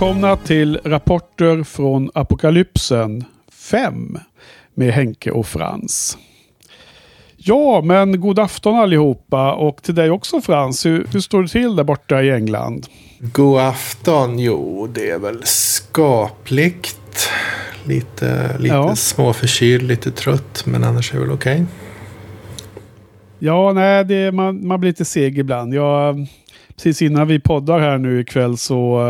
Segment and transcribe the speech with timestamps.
[0.00, 4.18] Välkomna till Rapporter från Apokalypsen 5
[4.74, 6.18] med Henke och Frans.
[7.36, 10.86] Ja, men god afton allihopa och till dig också Frans.
[10.86, 12.86] Hur, hur står det till där borta i England?
[13.20, 14.38] God afton.
[14.38, 17.30] Jo, det är väl skapligt.
[17.84, 18.96] Lite, lite Ja.
[18.96, 20.62] småförkyld, lite trött.
[20.66, 21.64] Men annars är det väl okej.
[23.38, 25.74] Ja, nej, det, man, man blir lite seg ibland.
[25.74, 26.26] Jag,
[26.76, 29.00] precis innan vi poddar här nu ikväll så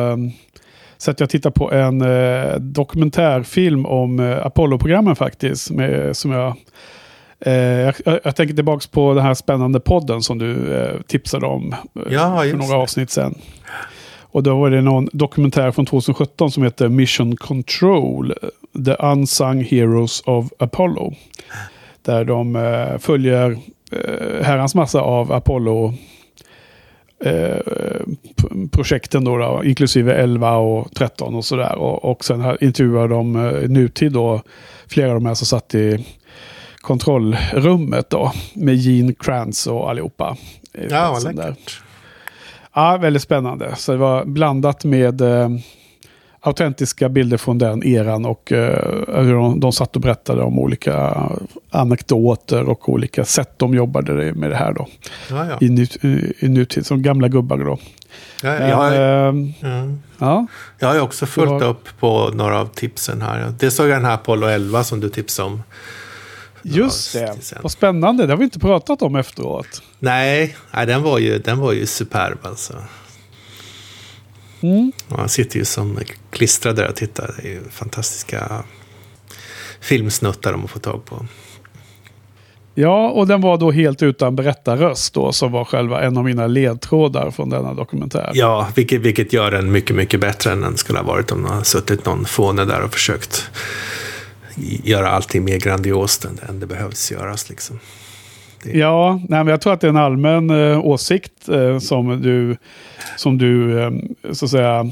[0.99, 5.71] um, satt jag och tittade på en eh, dokumentärfilm om eh, Apollo-programmen faktiskt.
[5.71, 6.57] Med, som jag,
[7.41, 11.73] eh, jag, jag tänker tillbaka på den här spännande podden som du eh, tipsade om
[11.73, 13.35] eh, Ja, för några avsnitt sedan.
[14.31, 18.35] Och då var det någon dokumentär från 2017 som heter Mission Control.
[18.85, 21.15] The Unsung Heroes of Apollo.
[22.03, 23.51] Där de eh, följer
[23.93, 25.95] eh, herrans massa av Apollo
[27.25, 27.57] eh,
[28.71, 31.75] projekten då, då, inklusive 11 och 13 och sådär.
[31.79, 34.43] Och, och sen här intervjuar de eh, nutid då
[34.87, 36.07] flera av de här som satt i
[36.81, 40.37] kontrollrummet då med Gene Kranz och allihopa.
[40.75, 41.43] i Ja, vad där.
[41.49, 41.81] läckert.
[42.75, 43.75] Ja, väldigt spännande.
[43.77, 45.49] Så det var blandat med eh,
[46.41, 51.23] autentiska bilder från den eran och eh, hur de, de satt och berättade om olika
[51.71, 54.87] anekdoter och olika sätt de jobbade med det här då.
[55.31, 55.59] Ja, ja.
[55.61, 57.79] I, nut, i, i nutid, som gamla gubbar då.
[58.43, 59.97] Ja, Men, jag, har, eh, ja.
[60.19, 60.47] ja,
[60.79, 63.53] jag har också följt upp på några av tipsen här.
[63.59, 65.63] Det såg jag den här Apollo 11 som du tipsade om.
[66.63, 67.37] just det.
[67.63, 68.27] Vad spännande.
[68.27, 69.83] Det har vi inte pratat om efteråt.
[69.99, 72.75] Nej, nej den, var ju, den var ju superb alltså.
[74.61, 74.93] Mm.
[75.09, 75.99] Man sitter ju som
[76.31, 77.35] klistrad där och tittar.
[77.37, 78.65] Det är ju fantastiska
[79.81, 81.27] filmsnuttar de har fått tag på.
[82.75, 86.47] Ja, och den var då helt utan berättarröst då, som var själva en av mina
[86.47, 88.31] ledtrådar från denna dokumentär.
[88.35, 91.49] Ja, vilket, vilket gör den mycket, mycket bättre än den skulle ha varit om det
[91.49, 93.51] har suttit någon fåne där och försökt
[94.85, 97.49] göra allting mer grandiost än, än det behövs göras.
[97.49, 97.79] Liksom.
[98.65, 102.57] Ja, nej, men jag tror att det är en allmän eh, åsikt eh, som du,
[103.17, 103.91] som du eh,
[104.33, 104.91] så att säga,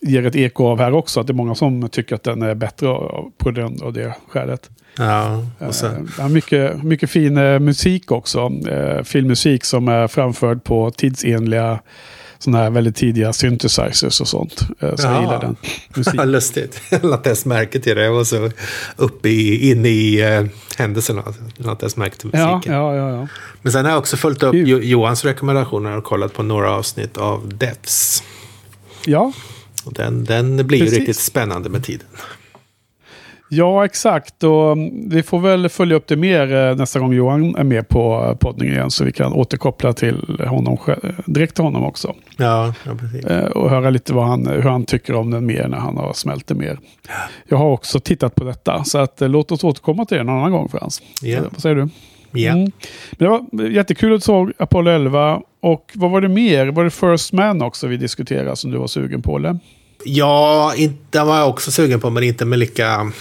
[0.00, 1.20] ger ett eko av här också.
[1.20, 4.14] Att det är många som tycker att den är bättre av- på den och det
[4.28, 4.70] skälet.
[4.98, 8.52] Ja, och Eh, sen, det är mycket, mycket fin eh, musik också.
[8.70, 11.78] Eh, filmmusik som är framförd på tidsenliga
[12.38, 14.60] sådana här väldigt tidiga synthesizers och sånt.
[14.80, 15.20] Eh, så jag Jaha.
[15.20, 15.56] gillar den
[15.94, 16.30] musiken.
[16.32, 16.80] lustigt.
[16.90, 18.04] Jag lade ens märke till det.
[18.04, 18.50] Jag var så
[18.96, 20.44] uppe i, inne i eh,
[20.78, 21.22] händelserna.
[21.56, 22.72] Jag lade ens märke till musiken.
[22.72, 23.28] Ja, ja, ja, ja.
[23.62, 27.16] Men sen har jag också följt upp jo, Johans rekommendationer och kollat på några avsnitt
[27.16, 28.22] av Deaths.
[29.04, 29.32] ja,
[29.84, 30.98] den, den blir ju Precis.
[30.98, 32.06] riktigt spännande med tiden.
[33.50, 34.44] Ja, exakt.
[34.44, 37.88] Och mm, vi får väl följa upp det mer eh, nästa gång Johan är med
[37.88, 38.90] på eh, podden igen.
[38.90, 42.14] Så vi kan återkoppla till honom, själv- direkt till honom också.
[42.36, 43.24] Ja, ja precis.
[43.24, 46.12] Eh, Och höra lite vad han, hur han tycker om den mer när han har
[46.12, 46.78] smält det mer.
[47.48, 48.84] Jag har också tittat på detta.
[48.84, 51.02] Så att, eh, låt oss återkomma till det någon annan gång Frans.
[51.24, 51.88] Eh, Vad säger du?
[52.32, 52.52] Ja.
[52.52, 52.72] Mm.
[53.10, 55.40] Men det var jättekul att du såg Apollo 11.
[55.60, 56.66] Och vad var det mer?
[56.66, 59.36] Var det First Man också vi diskuterade som du var sugen på?
[59.36, 59.58] Eller?
[60.10, 60.74] Ja,
[61.10, 63.12] den var jag också sugen på, men inte med lika,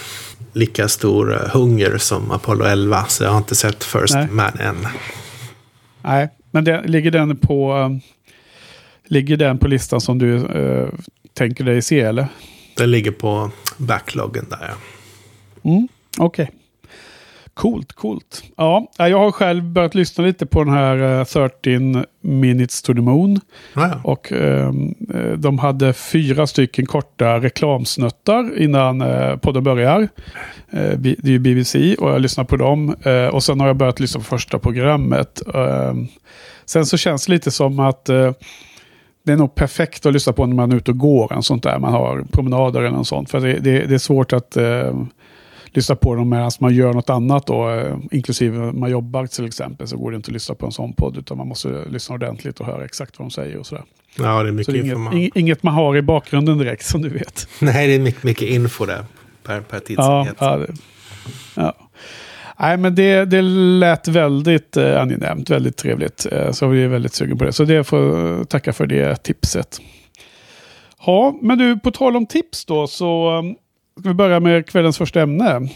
[0.53, 3.05] lika stor eh, hunger som Apollo 11.
[3.05, 4.27] Så jag har inte sett First Nej.
[4.31, 4.87] Man än.
[6.01, 7.89] Nej, men det, ligger, den på, eh,
[9.07, 10.89] ligger den på listan som du eh,
[11.33, 12.27] tänker dig se eller?
[12.77, 14.73] Den ligger på backloggen där.
[15.61, 15.71] Ja.
[15.71, 15.87] Mm,
[16.17, 16.51] Okej.
[17.57, 18.43] Coolt, coolt.
[18.57, 23.01] Ja, jag har själv börjat lyssna lite på den här eh, 13 minutes to the
[23.01, 23.39] moon.
[23.75, 23.99] Ja, ja.
[24.03, 30.07] Och ehm, eh, de hade fyra stycken korta reklamsnuttar innan eh, podden börjar.
[30.69, 32.95] Eh, det är ju BBC och jag lyssnar på dem.
[33.03, 35.41] Eh, och sen har jag börjat lyssna på första programmet.
[35.55, 36.07] Ehm,
[36.65, 38.31] sen så känns det lite som att eh,
[39.25, 41.33] det är nog perfekt att lyssna på när man är ute och går.
[41.33, 41.79] En sånt där.
[41.79, 43.29] Man har promenader eller något sånt.
[43.29, 44.93] För det, det, det är svårt att eh,
[45.71, 47.47] lyssna på dem medan man gör något annat.
[47.47, 49.87] Då, eh, inklusive man jobbar till exempel.
[49.87, 51.17] Så går det inte att lyssna på en sån podd.
[51.17, 53.83] Utan man måste lyssna ordentligt och höra exakt vad de säger och sådär.
[54.17, 55.13] ja, det är Så mycket det är inget, Man...
[55.13, 57.47] ing- inget man har i bakgrunden direkt som du vet.
[57.61, 59.05] Nej, det är mycket, mycket info där
[59.43, 59.81] per, per Ja,
[60.25, 60.35] tidsenhet.
[60.39, 60.73] ja, det,
[61.55, 61.73] ja.
[62.59, 66.25] Nej, men det, det lät väldigt eh, angenämt, väldigt trevligt.
[66.31, 67.53] Eh, så vi är väldigt sugen på det.
[67.53, 69.79] Så det får tacka för det tipset.
[71.05, 73.41] Ja, men du, på tal om tips då så
[73.99, 75.69] ska vi börja med kvällens första ämne.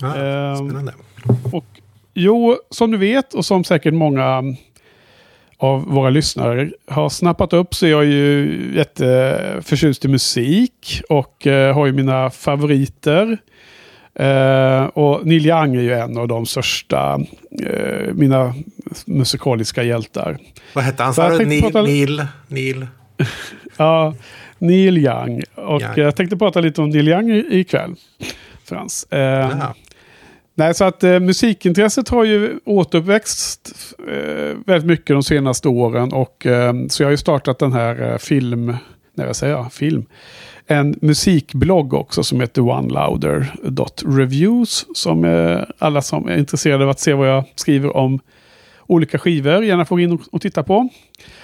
[0.00, 0.92] Ja, Ehm, spännande.
[1.52, 1.64] Och,
[2.14, 4.42] jo, som du vet och som säkert många
[5.58, 11.74] av våra lyssnare har snappat upp så är jag ju jätteförtjust i musik och eh,
[11.74, 13.38] har ju mina favoriter.
[14.14, 17.20] Eh, och Neil Young är ju en av de största,
[17.66, 18.54] eh, mina
[19.06, 20.38] musikaliska hjältar.
[20.74, 21.14] Vad hette han?
[21.14, 21.62] Så Neil?
[21.62, 22.26] prata- Neil?
[22.48, 22.86] Neil?
[23.76, 24.14] Ja,
[24.58, 25.42] Neil Young.
[25.68, 25.88] Och Ja.
[25.96, 27.94] jag tänkte prata lite om Neil Young i- ikväll.
[28.64, 29.04] Frans.
[29.12, 29.70] Eh.
[30.54, 33.74] Nej, så att eh, musikintresset har ju återuppväxt
[34.08, 36.12] eh, väldigt mycket de senaste åren.
[36.12, 38.76] Och, eh, så jag har ju startat den här eh, film,
[39.14, 40.04] när jag säger jag, film,
[40.66, 44.86] en musikblogg också som heter onelouder.reviews.
[44.94, 48.20] Som eh, alla som är intresserade av att se vad jag skriver om
[48.86, 50.88] olika skivor gärna får in och, och titta på.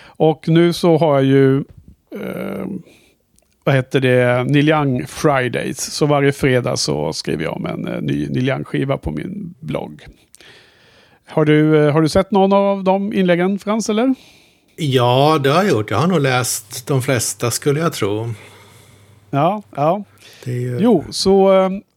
[0.07, 1.57] Och nu så har jag ju
[2.21, 2.65] eh,
[3.65, 5.81] vad heter det, Neil Young Fridays.
[5.81, 10.07] Så varje fredag så skriver jag om en eh, ny Neil Young-skiva på min blogg.
[11.27, 14.15] Har du, eh, har du sett någon av de inläggen, Frans, eller?
[14.77, 15.91] ja, det har jag gjort.
[15.91, 18.31] Jag har nog läst de flesta skulle jag tro.
[19.31, 20.05] Ja, ja.
[20.45, 20.79] Det är ju...
[20.81, 21.53] Jo, så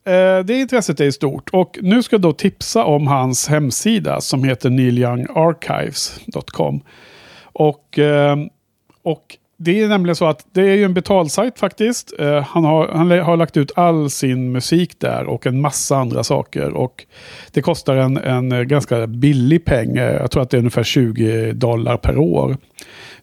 [0.05, 1.49] eh, det intresset är stort.
[1.53, 6.81] Och nu ska jag då tipsa om hans hemsida som heter neilyoungarchives.com.
[7.43, 8.37] Och, eh,
[9.03, 12.13] och det är nämligen så att det är ju en betalsajt faktiskt.
[12.19, 16.23] Eh, han, har, han har lagt ut all sin musik där och en massa andra
[16.23, 16.73] saker.
[16.73, 17.05] Och
[17.51, 19.97] det kostar en, en ganska billig peng.
[19.97, 22.57] Eh, jag tror att det är ungefär 20 dollar per år.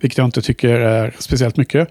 [0.01, 1.89] Vilket jag inte tycker är speciellt mycket.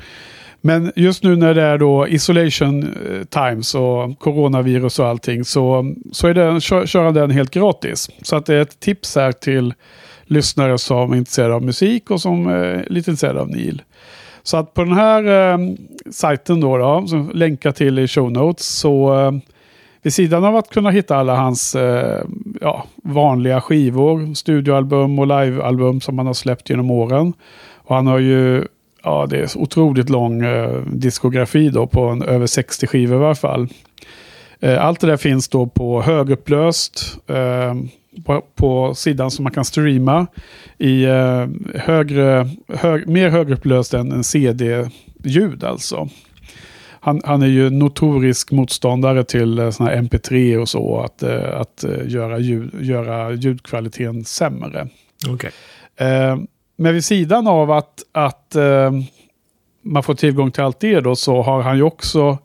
[0.62, 5.96] Men just nu när det är då isolation eh, times och coronavirus och allting så,
[6.12, 8.10] så är den, kör, kör han den helt gratis.
[8.22, 9.74] Så att det är ett tips här till
[10.24, 13.82] lyssnare som är intresserade av musik och som är lite intresserade av Neil.
[14.44, 15.58] Så att på den här eh,
[16.12, 19.32] sajten då, då som länkar till i show notes, så eh,
[20.02, 22.24] vid sidan av att kunna hitta alla hans eh,
[22.62, 27.34] ja, vanliga skivor, studioalbum och livealbum som han har släppt genom åren.
[27.74, 28.68] Och han har ju,
[29.04, 33.36] ja det är otroligt lång eh, diskografi då på en, över 60 skivor i varje
[33.36, 33.68] fall.
[34.60, 37.74] Eh, allt det där finns då på högupplöst eh,
[38.26, 40.28] på, på sidan som man kan streama
[40.78, 46.10] i eh, högre, hög, mer högupplöst än en CD-ljud alltså.
[47.00, 51.60] Han, han är ju notorisk motståndare till eh, såna här MP3 och så, att, eh,
[51.60, 54.88] att eh, göra, ljud, göra ljudkvaliteten sämre.
[55.28, 55.52] Okej.
[55.96, 56.38] Eh,
[56.76, 58.92] men vid sidan av att, att eh,
[59.84, 62.38] man får tillgång till allt det då så har han ju också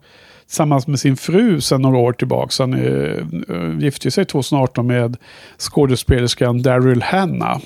[0.45, 2.63] tillsammans med sin fru sedan några år tillbaka.
[2.63, 5.17] Han eh, gifte sig 2018 med
[5.57, 7.61] skådespelerskan Daryl Hannah.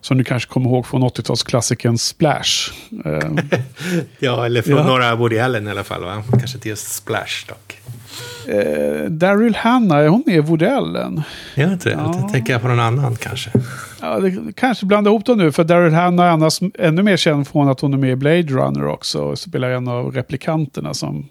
[0.00, 2.72] Som du kanske kommer ihåg från 80-talsklassikern Splash.
[3.04, 3.30] Eh,
[4.18, 4.86] Ja, eller från Ja.
[4.86, 6.22] några Woody Allen i alla fall, va?
[6.30, 7.78] Kanske inte just Splash dock.
[8.54, 11.22] eh, Daryl Hannah, är hon med i Woody Allen?
[11.54, 12.14] Jag inte, Ja.
[12.20, 13.50] jag tänker jag på någon annan kanske.
[14.00, 17.48] Ja, det, kanske blandar ihop dem nu, för Daryl Hannah är annars ännu mer känd
[17.48, 19.20] från att hon är med i Blade Runner också.
[19.22, 21.28] Och spelar en av replikanterna som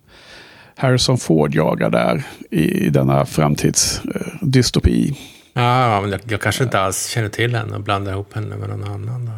[0.75, 5.14] Harrison Ford jagar där i, i denna framtidsdystopi.
[5.57, 8.69] Ja, men jag, jag kanske inte alls känner till henne och blandar ihop henne med
[8.69, 9.25] någon annan.
[9.25, 9.31] Då.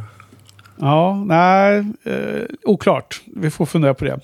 [0.81, 3.21] Ja, nej, eh, oklart.
[3.35, 4.14] Vi får fundera på det.
[4.14, 4.19] I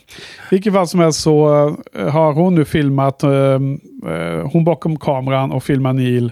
[0.51, 3.31] vilket fall som helst så eh, har hon nu filmat, eh,
[4.11, 6.31] eh, hon bakom kameran och filmar Neil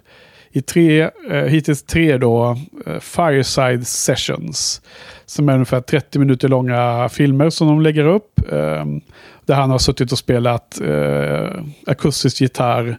[0.51, 4.81] i tre, eh, hittills tre då, eh, Fireside Sessions.
[5.25, 8.39] Som är ungefär 30 minuter långa filmer som de lägger upp.
[8.51, 8.85] Eh,
[9.45, 11.49] där han har suttit och spelat eh,
[11.87, 12.97] akustisk gitarr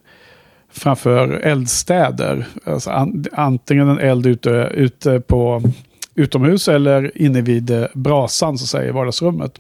[0.74, 2.46] framför eldstäder.
[2.64, 5.62] Alltså an, antingen en eld ute, ute på
[6.14, 9.58] utomhus eller inne vid eh, brasan så säger i vardagsrummet.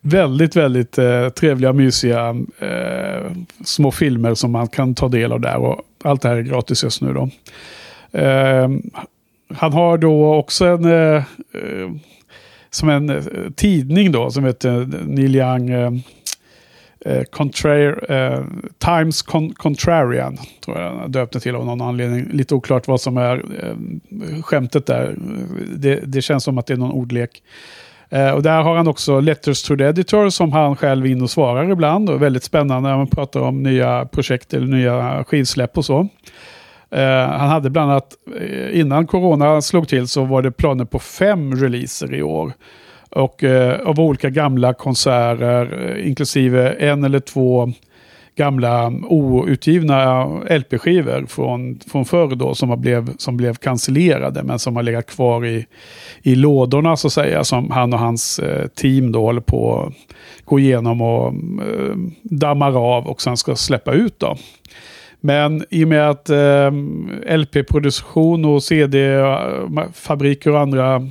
[0.00, 3.32] Väldigt, väldigt eh, trevliga, mysiga eh,
[3.64, 5.56] små filmer som man kan ta del av där.
[5.56, 7.28] Och allt det här är gratis just nu då.
[8.18, 8.68] Eh,
[9.54, 11.90] han har då också en, eh, eh
[12.70, 13.22] som en eh,
[13.56, 16.02] tidning då, som heter Neil Young
[17.04, 18.44] eh, Contrar, eh,
[18.78, 22.28] Times Con Contrarian, tror jag han döpte till av någon anledning.
[22.30, 25.16] Lite oklart vad som är eh, skämtet där.
[25.76, 27.42] Det, det känns som att det är någon ordlek.
[28.08, 31.22] Eh, och där har han också Letters to the Editor som han själv är in
[31.22, 32.10] och svarar ibland.
[32.10, 36.08] Och väldigt spännande när man pratar om nya projekt eller nya skivsläpp och så.
[36.90, 40.98] Eh, han hade bland annat, eh, innan corona slog till så var det planer på
[40.98, 42.52] fem releaser i år.
[43.14, 47.72] Och eh, av olika gamla konserter, eh, inklusive en eller två
[48.36, 54.82] gamla outgivna LP-skivor från, från förr då som, blev, som blev cancellerade men som har
[54.82, 55.66] legat kvar i,
[56.22, 59.92] i lådorna så att säga som han och hans eh, team då håller på att
[60.44, 64.36] gå igenom och eh, dammar av och sen ska släppa ut då.
[65.20, 66.70] Men i och med att eh,
[67.36, 71.08] LP-produktion och CD-fabriker och andra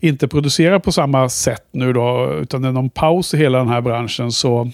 [0.00, 3.68] inte producerar på samma sätt nu då, utan det är någon paus i hela den
[3.68, 4.70] här branschen så,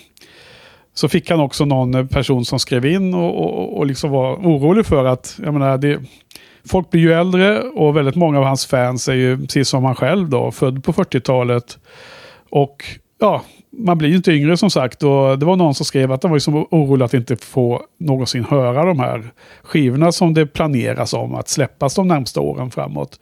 [0.95, 4.87] så fick han också någon person som skrev in och, och, och liksom var orolig
[4.87, 6.01] för att, jag menar, det,
[6.65, 9.95] folk blir ju äldre och väldigt många av hans fans är ju, precis som han
[9.95, 11.79] själv då, född på 40-talet.
[12.51, 12.85] Och
[13.21, 13.43] ja,
[13.79, 15.03] man blir ju inte yngre som sagt.
[15.03, 18.45] Och det var någon som skrev att han var liksom orolig att inte få någonsin
[18.45, 19.31] höra de här
[19.63, 23.21] skivorna som det planeras om att släppas de närmsta åren framåt.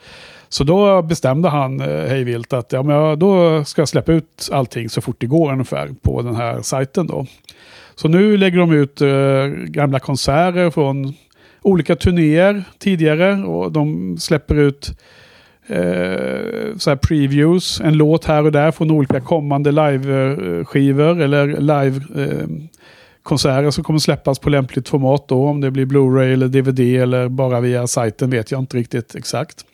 [0.52, 4.48] Så då bestämde han eh, hejvilt att ja, men jag, då ska jag släppa ut
[4.52, 7.26] allting så fort det går ungefär på den här sajten då.
[7.94, 11.14] Så nu lägger de ut eh, gamla konserter från
[11.62, 14.90] olika turnéer tidigare och de släpper ut
[15.66, 23.70] eh, så previews, en låt här och där från olika kommande live-skivor eller live-konserter eh,
[23.70, 25.46] som kommer släppas på lämpligt format då.
[25.46, 29.64] Om det blir Blu-ray eller DVD eller bara via sajten vet jag inte riktigt exakt.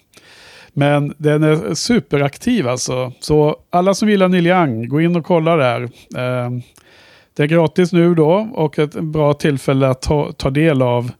[0.78, 3.12] Men den är superaktiv alltså.
[3.20, 5.88] Så alla som gillar Neil Young, gå in och kolla där.
[6.16, 6.62] Ehm,
[7.36, 11.10] det är gratis nu då och ett bra tillfälle att ta, ta del av.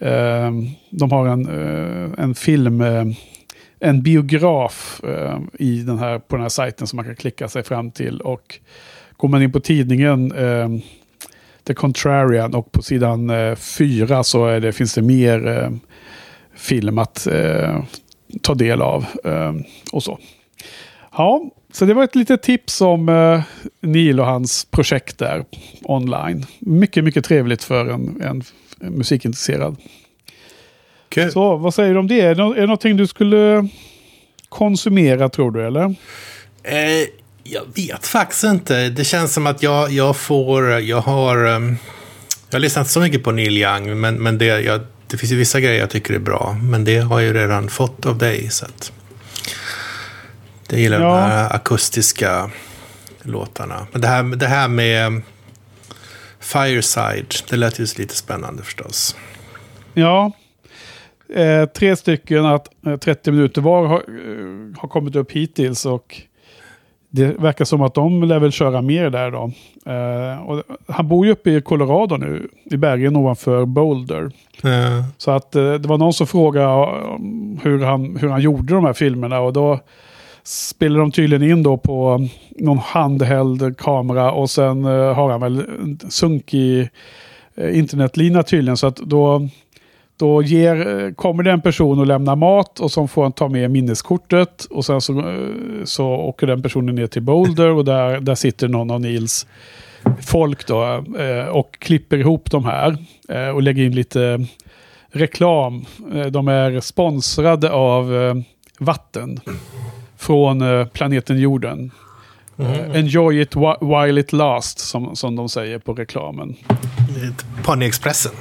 [0.00, 3.04] Ehm, de har en, eh, en film, eh,
[3.80, 7.62] en biograf eh, i den här, på den här sajten som man kan klicka sig
[7.62, 8.20] fram till.
[8.20, 8.58] Och
[9.16, 10.80] går man in på tidningen ehm,
[11.64, 15.70] The Contrarian och på sidan fyra så är det, finns det mer
[16.54, 17.28] film att
[18.42, 19.04] ta del av.
[19.92, 20.18] och så.
[21.12, 23.42] Ja, så det var ett litet tips om uh,
[23.80, 25.44] Neil och hans projekt där
[25.82, 26.46] online.
[26.58, 28.42] Mycket, mycket trevligt för en, en,
[28.80, 29.76] en musikintresserad.
[31.08, 31.32] Kul.
[31.32, 32.20] Så vad säger du om det?
[32.20, 33.68] Är det, är det någonting du skulle
[34.48, 35.84] konsumera tror du eller?
[36.62, 37.06] Eh,
[37.42, 38.88] jag vet faktiskt inte.
[38.88, 41.76] Det känns som att jag, jag får, jag har, um,
[42.50, 45.36] jag har lyssnat så mycket på Neil Young, men, men det, jag, det finns ju
[45.36, 48.50] vissa grejer jag tycker är bra, men det har jag ju redan fått av dig.
[48.50, 48.92] Så att...
[50.70, 51.06] Jag gillar ja.
[51.06, 52.50] de här akustiska
[53.22, 53.86] låtarna.
[53.92, 55.22] Men det här, det här med
[56.40, 59.16] Fireside, det lät ju lite spännande förstås.
[59.94, 60.32] Ja,
[61.34, 65.86] eh, tre stycken att eh, 30 minuter var har, eh, har kommit upp hittills.
[65.86, 66.22] Och
[67.18, 69.50] det verkar som att de lär väl köra mer där då.
[70.46, 74.30] Och han bor ju uppe i Colorado nu, i bergen ovanför Boulder.
[74.64, 75.04] Mm.
[75.18, 76.66] Så att eh, det var någon som frågade
[77.62, 79.40] hur han, hur han gjorde de här filmerna.
[79.40, 79.78] Och då
[80.44, 85.64] spelar de tydligen in då på någon handheld kamera och sen uh, har han väl
[86.08, 86.88] sunkig
[87.60, 88.76] uh, internetlina tydligen.
[88.76, 89.48] Så att då,
[90.18, 93.70] då ger, kommer det en person och lämnar mat och så får han ta med
[93.70, 94.64] minneskortet.
[94.64, 95.44] Och sen så,
[95.84, 99.46] så åker den personen ner till Boulder och där, där sitter någon av Nils
[100.20, 101.04] folk då
[101.50, 102.96] och klipper ihop de här
[103.54, 104.46] och lägger in lite
[105.12, 105.84] reklam.
[106.30, 108.12] De är sponsrade av
[108.78, 109.40] vatten
[110.18, 111.90] från eh, planeten jorden.
[112.58, 112.92] Mm.
[112.94, 116.56] Enjoy it while it lasts, som, som de säger på reklamen.
[117.64, 118.32] Ponyexpressen.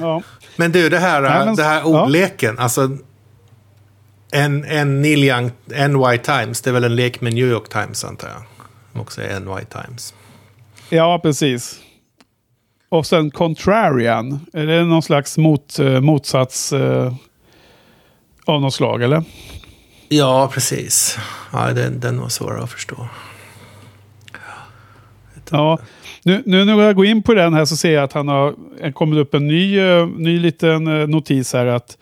[0.00, 0.22] Ja.
[0.56, 2.54] Men du, det här, Nej, men, det här ordleken.
[2.58, 2.62] Ja.
[2.62, 2.98] Alltså,
[4.32, 8.04] en, en Neil Young, NY Times, det är väl en lek med New York Times
[8.04, 9.02] antar jag.
[9.02, 10.14] Också NY Times.
[10.88, 11.80] Ja, precis.
[12.88, 14.46] Och sen Contrarian.
[14.52, 17.14] Är det någon slags mot, eh, motsats eh,
[18.44, 19.24] av något slag, eller?
[20.08, 21.18] Ja, precis.
[21.52, 23.08] Ja, den, den var svårare att förstå.
[25.50, 25.78] Ja,
[26.22, 28.54] nu, nu när jag går in på den här så ser jag att han har
[28.80, 31.98] eh, kommit upp en ny, uh, ny liten uh, notis här att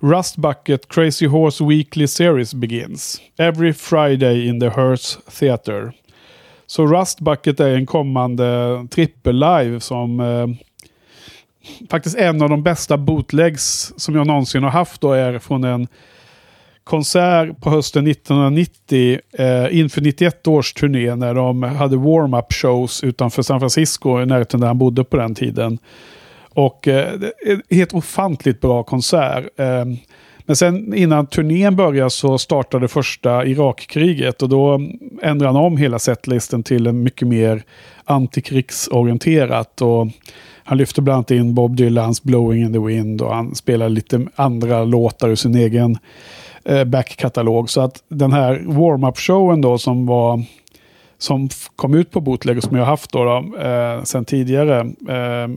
[0.00, 3.20] Rust Bucket Crazy Horse Weekly Series begins.
[3.38, 5.92] Every Friday in the Hearst Theater.
[6.66, 8.46] Så Rust Bucket är en kommande
[8.90, 10.48] trippel-live som uh,
[11.90, 15.88] faktiskt en av de bästa bootlegs som jag någonsin har haft då är från en
[16.90, 23.42] konsert på hösten 1990 eh, inför 91 års turné när de hade warm-up shows utanför
[23.42, 25.78] San Francisco i närheten där han bodde på den tiden.
[26.54, 27.20] Och eh,
[27.70, 29.44] helt ofantligt bra konsert.
[29.56, 29.84] Eh,
[30.38, 34.80] men sen innan turnén började så startade första Irakkriget och då
[35.22, 37.62] ändrade han om hela setlisten till en mycket mer
[38.04, 39.82] antikrigsorienterat.
[39.82, 40.08] Och
[40.64, 44.26] han lyfte bland annat in Bob Dylans Blowing in the Wind och han spelade lite
[44.34, 45.98] andra låtar ur sin egen
[46.64, 47.70] eh, backkatalog.
[47.70, 50.42] Så att den här warm-up-showen då som var
[51.18, 54.80] som kom ut på bootleg och som jag haft då, då eh, sen tidigare.
[55.08, 55.48] Eh,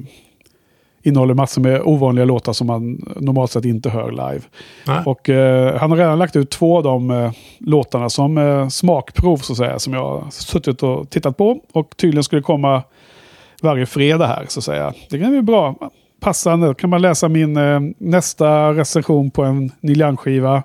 [1.03, 4.41] innehåller massor med ovanliga låtar som man normalt sett inte hör live.
[4.87, 5.03] Nej.
[5.05, 9.37] Och eh, han har redan lagt ut två av de eh, låtarna som eh, smakprov
[9.37, 9.79] så att säga.
[9.79, 11.59] Som jag har suttit och tittat på.
[11.71, 12.83] Och tydligen skulle komma
[13.61, 14.93] varje fredag här så att säga.
[15.09, 15.75] Det kan bli bra
[16.23, 20.63] passande kan man läsa min eh, nästa recension på en Neil Young-skiva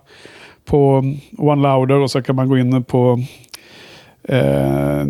[0.64, 1.04] på
[1.38, 3.22] One Louder och så kan man gå in på
[4.22, 5.04] eh,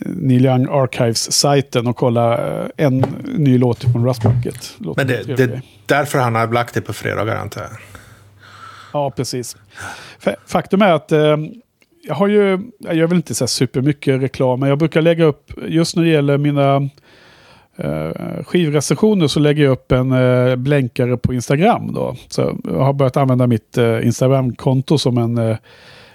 [0.00, 4.74] Neil Young Archives-sajten och kolla eh, en ny låt från Rust Bucket.
[4.96, 7.70] Men det, det är därför han har lagt det på fredagar antar jag?
[8.92, 9.56] Ja, precis.
[10.46, 11.36] Faktum är att eh,
[12.02, 15.52] jag har ju, jag gör väl inte så supermycket reklam, men jag brukar lägga upp,
[15.66, 16.88] just när det gäller mina
[17.76, 21.92] eh, skivrecensioner så lägger jag upp en eh, blänkare på Instagram.
[21.92, 22.16] Då.
[22.28, 25.56] Så jag har börjat använda mitt eh, Instagram-konto som en eh,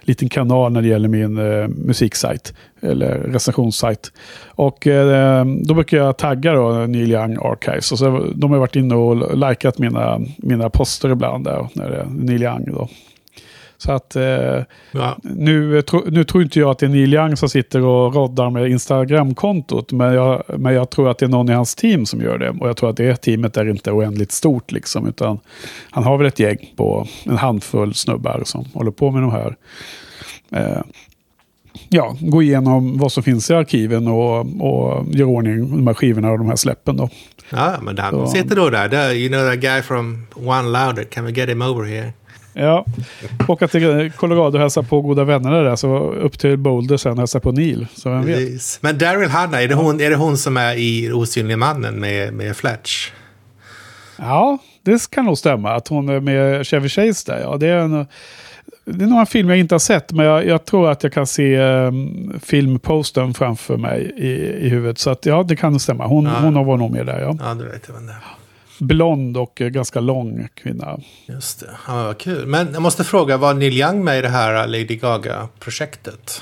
[0.02, 2.54] liten kanal när det gäller min eh, musiksajt.
[2.82, 4.12] Eller recensionssajt.
[4.46, 7.92] Och eh, då brukar jag tagga då Neil Young Archives.
[7.92, 11.68] Och så, de har varit inne och likat mina, mina poster ibland där.
[11.74, 12.88] När det är Neil Young då.
[13.82, 15.18] Så att eh, ja.
[15.22, 18.50] nu, tro, nu tror inte jag att det är Neil Young som sitter och roddar
[18.50, 19.92] med Instagram-kontot.
[19.92, 22.50] Men jag, men jag tror att det är någon i hans team som gör det.
[22.50, 25.08] Och jag tror att det teamet är inte oändligt stort liksom.
[25.08, 25.40] Utan
[25.92, 29.56] han har väl ett gäng på en handfull snubbar som håller på med de här.
[30.52, 30.82] Eh,
[31.90, 36.32] ja, gå igenom vad som finns i arkiven och, och göra ordning de här skivorna
[36.32, 37.10] och de här släppen då.
[37.50, 39.14] Ja, men han sitter då där.
[39.14, 42.14] You know that guy from One Louder, can we get him over here?
[42.54, 42.86] Ja,
[43.48, 45.76] åka till Colorado och hälsa på goda vänner där.
[45.76, 47.88] Så upp till Boulder sen och hälsa på Neil.
[47.96, 48.80] Så vem vet.
[48.82, 52.34] Men Daryl Hannah, är det, hon, är det hon som är i Osynliga mannen med,
[52.34, 53.12] med Fletch?
[54.18, 55.74] Ja, det kan nog stämma.
[55.74, 57.40] Att hon är med Chevy Chase där.
[57.42, 58.08] Ja, det är en,
[58.86, 61.14] det är nog en film jag inte har sett, men jag, jag tror att jag
[61.14, 64.30] kan se um, filmposten framför mig i,
[64.66, 65.00] i huvudet.
[65.00, 66.08] Så att, ja, det kan stämma.
[66.08, 66.32] Hon, ja.
[66.42, 67.20] hon har varit nog med där.
[67.20, 68.41] Ja, ja du vet jag vem det är
[68.82, 71.00] blond och ganska lång kvinna.
[71.26, 72.48] Just det, ja, vad kul.
[72.48, 76.42] Men jag måste fråga, var Neil Young med i det här Lady Gaga-projektet?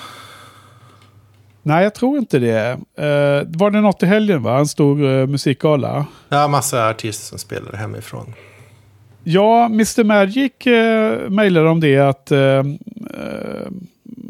[1.64, 2.74] Nej, jag tror inte det.
[2.74, 4.60] Uh, var det något i helgen, va?
[4.60, 6.06] En stor uh, musikgala?
[6.30, 8.34] Ja, massa artister som spelade hemifrån.
[9.24, 12.64] Ja, Mr Magic uh, mejlade om det att uh,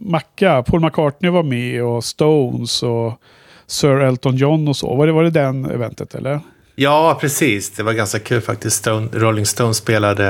[0.04, 3.22] Macca, Paul McCartney var med och Stones och
[3.68, 4.96] Sir Elton John och så.
[4.96, 6.40] Var det, var det den eventet eller?
[6.82, 7.70] Ja, precis.
[7.70, 8.78] Det var ganska kul faktiskt.
[8.78, 10.24] Stone, Rolling Stone spelade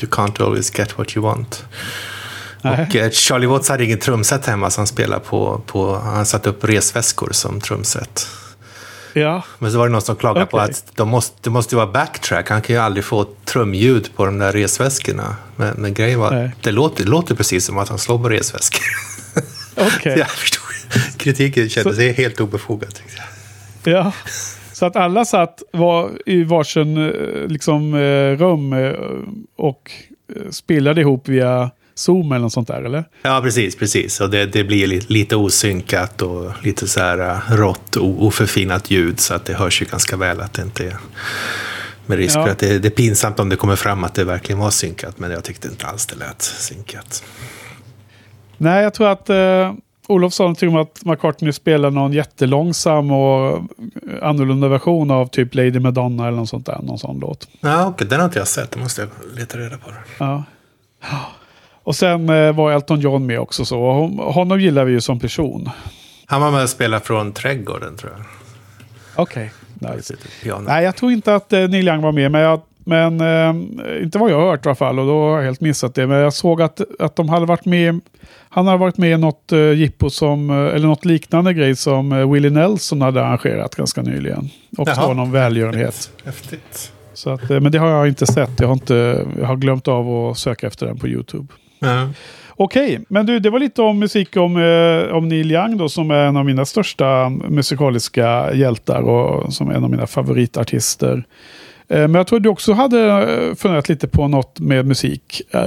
[0.00, 1.64] You can't always get what you want.
[2.62, 2.86] Nej.
[2.88, 6.48] Och eh, Charlie Watts hade ingen trumset hemma så han spelade på, på han satte
[6.50, 8.28] upp resväskor som trumset.
[9.12, 9.42] Ja.
[9.58, 10.50] Men så var det någon som klagade okay.
[10.50, 12.50] på att de måste, det måste vara backtrack.
[12.50, 15.36] Han kan ju aldrig få trumljud på de där resväskorna.
[15.56, 18.28] Men, men grejen var att det låter, det låter precis som att han slår på
[18.28, 18.86] resväskor.
[19.76, 20.18] Okay.
[20.18, 20.62] jag förstod.
[21.16, 22.02] Kritiken kändes så...
[22.02, 23.00] helt obefogad.
[23.84, 24.12] Ja.
[24.76, 28.94] Så att alla satt var i varsin eh, liksom, eh, rum eh,
[29.56, 29.90] och
[30.50, 33.04] spelade ihop via Zoom eller något sånt där, eller?
[33.22, 34.20] Ja, precis, precis.
[34.20, 39.20] Och det, det blir lite osynkat och lite så här rått, oförfinat ljud.
[39.20, 40.96] Så att det hörs ju ganska väl att det inte är...
[42.06, 42.44] Med risk ja.
[42.44, 45.18] för att det, det, är pinsamt om det kommer fram att det verkligen var synkat.
[45.18, 47.24] Men jag tyckte inte alls det lät synkat.
[48.56, 49.72] Nej, jag tror att eh,
[50.08, 53.62] Olof sa någonting om att McCartney spelar någon jättelångsam och
[54.22, 56.80] annorlunda version av typ Lady Madonna eller något sånt där.
[56.82, 57.48] Någon sån låt.
[57.60, 57.94] Ja, okej.
[57.94, 58.08] Okay.
[58.08, 58.70] Den har inte jag sett.
[58.70, 59.90] Det måste jag leta reda på.
[60.18, 60.44] Ja.
[61.82, 63.90] Och sen eh, var Elton John med också så.
[64.18, 65.70] Honom gillar vi ju som person.
[66.26, 68.24] Han var med och spelade från Trädgården tror jag.
[69.16, 69.96] Okej, okay.
[69.96, 70.14] nice.
[70.60, 72.30] Nej, jag tror inte att eh, Neil Young var med.
[72.30, 74.98] Men, jag, men eh, inte vad jag har hört i alla fall.
[74.98, 76.06] Och då har jag helt missat det.
[76.06, 78.00] Men jag såg att, att de hade varit med
[78.48, 82.12] han har varit med i något uh, jippo som, uh, eller något liknande grej som
[82.12, 84.50] uh, Willie Nelson hade arrangerat ganska nyligen.
[84.78, 86.10] Också var någon välgörenhet.
[86.24, 86.92] Häftigt.
[87.14, 88.60] Så att, men det har jag inte sett.
[88.60, 91.46] Jag har, inte, jag har glömt av att söka efter den på YouTube.
[91.82, 92.10] Mm.
[92.58, 94.56] Okej, men du, det var lite om musik om,
[95.12, 99.74] om Neil Young då, som är en av mina största musikaliska hjältar och som är
[99.74, 101.24] en av mina favoritartister.
[101.88, 105.42] Eh, men jag tror du också hade eh, funderat lite på något med musik.
[105.50, 105.60] Eh,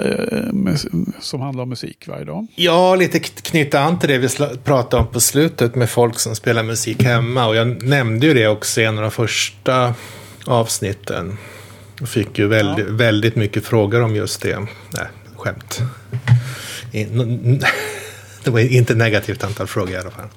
[1.19, 2.47] som handlar om musik varje dag.
[2.55, 4.27] Ja, lite knyta an till det vi
[4.63, 7.47] pratade om på slutet med folk som spelar musik hemma.
[7.47, 9.93] Och jag nämnde ju det också i en av de första
[10.45, 11.37] avsnitten.
[11.99, 12.93] Jag fick ju väldigt, ja.
[12.93, 14.59] väldigt mycket frågor om just det.
[14.89, 15.81] Nej, skämt.
[18.43, 20.27] Det var inte negativt antal frågor i alla fall.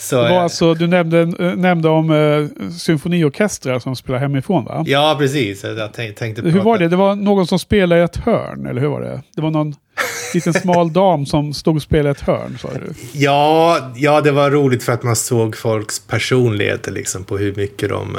[0.00, 4.64] Så, det var eh, alltså, du nämnde, eh, nämnde om uh, symfoniorkestrar som spelar hemifrån
[4.64, 4.84] va?
[4.86, 5.64] Ja, precis.
[5.64, 6.88] Jag tänkte hur var det?
[6.88, 9.22] Det var någon som spelade i ett hörn, eller hur var det?
[9.36, 9.74] Det var någon
[10.34, 12.94] liten smal dam som stod och spelade i ett hörn, sa du?
[13.12, 17.88] Ja, ja, det var roligt för att man såg folks personligheter liksom på hur mycket
[17.88, 18.16] de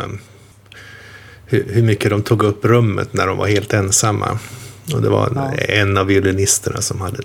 [1.46, 4.40] hur, hur mycket de tog upp rummet när de var helt ensamma.
[4.94, 5.52] Och det var ja.
[5.58, 7.18] en av violinisterna som hade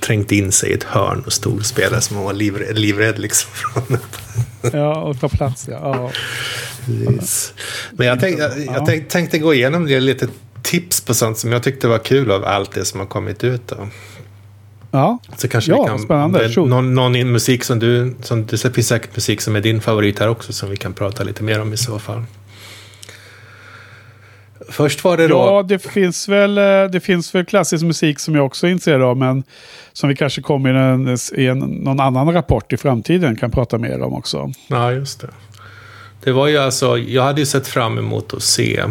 [0.00, 3.18] trängt in sig i ett hörn och stod och spelade som hon var livrädd, livrädd
[3.18, 3.50] liksom.
[4.72, 5.80] ja, och ta plats ja.
[5.82, 6.10] ja.
[7.92, 10.28] Men jag, tänk, jag, jag tänk, tänkte gå igenom det lite
[10.62, 13.68] tips på sånt som jag tyckte var kul av allt det som har kommit ut.
[13.68, 13.88] Då.
[14.90, 16.52] Ja, så kanske ja, vi kan, spännande.
[16.56, 20.28] Någon, någon musik som du, som, det finns säkert musik som är din favorit här
[20.28, 22.24] också som vi kan prata lite mer om i så fall.
[24.68, 25.36] Först var det då...
[25.36, 29.02] Ja, det finns, väl, eh, det finns väl klassisk musik som jag också är intresserad
[29.02, 29.44] av, men
[29.92, 33.78] som vi kanske kommer i, en, i en, någon annan rapport i framtiden kan prata
[33.78, 34.52] mer om också.
[34.66, 35.28] Ja, just det.
[36.24, 38.84] Det var ju alltså, jag hade ju sett fram emot att se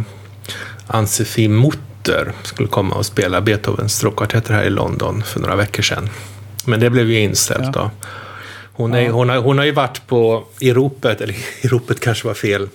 [0.87, 6.09] Ann-Sofie Mutter skulle komma och spela Beethovens stråkkvartetter här i London för några veckor sedan.
[6.65, 7.81] Men det blev ju inställt ja.
[7.81, 7.91] då.
[8.73, 9.11] Hon, är, ja.
[9.11, 12.69] hon, har, hon har ju varit på i ropet, eller i ropet kanske var fel,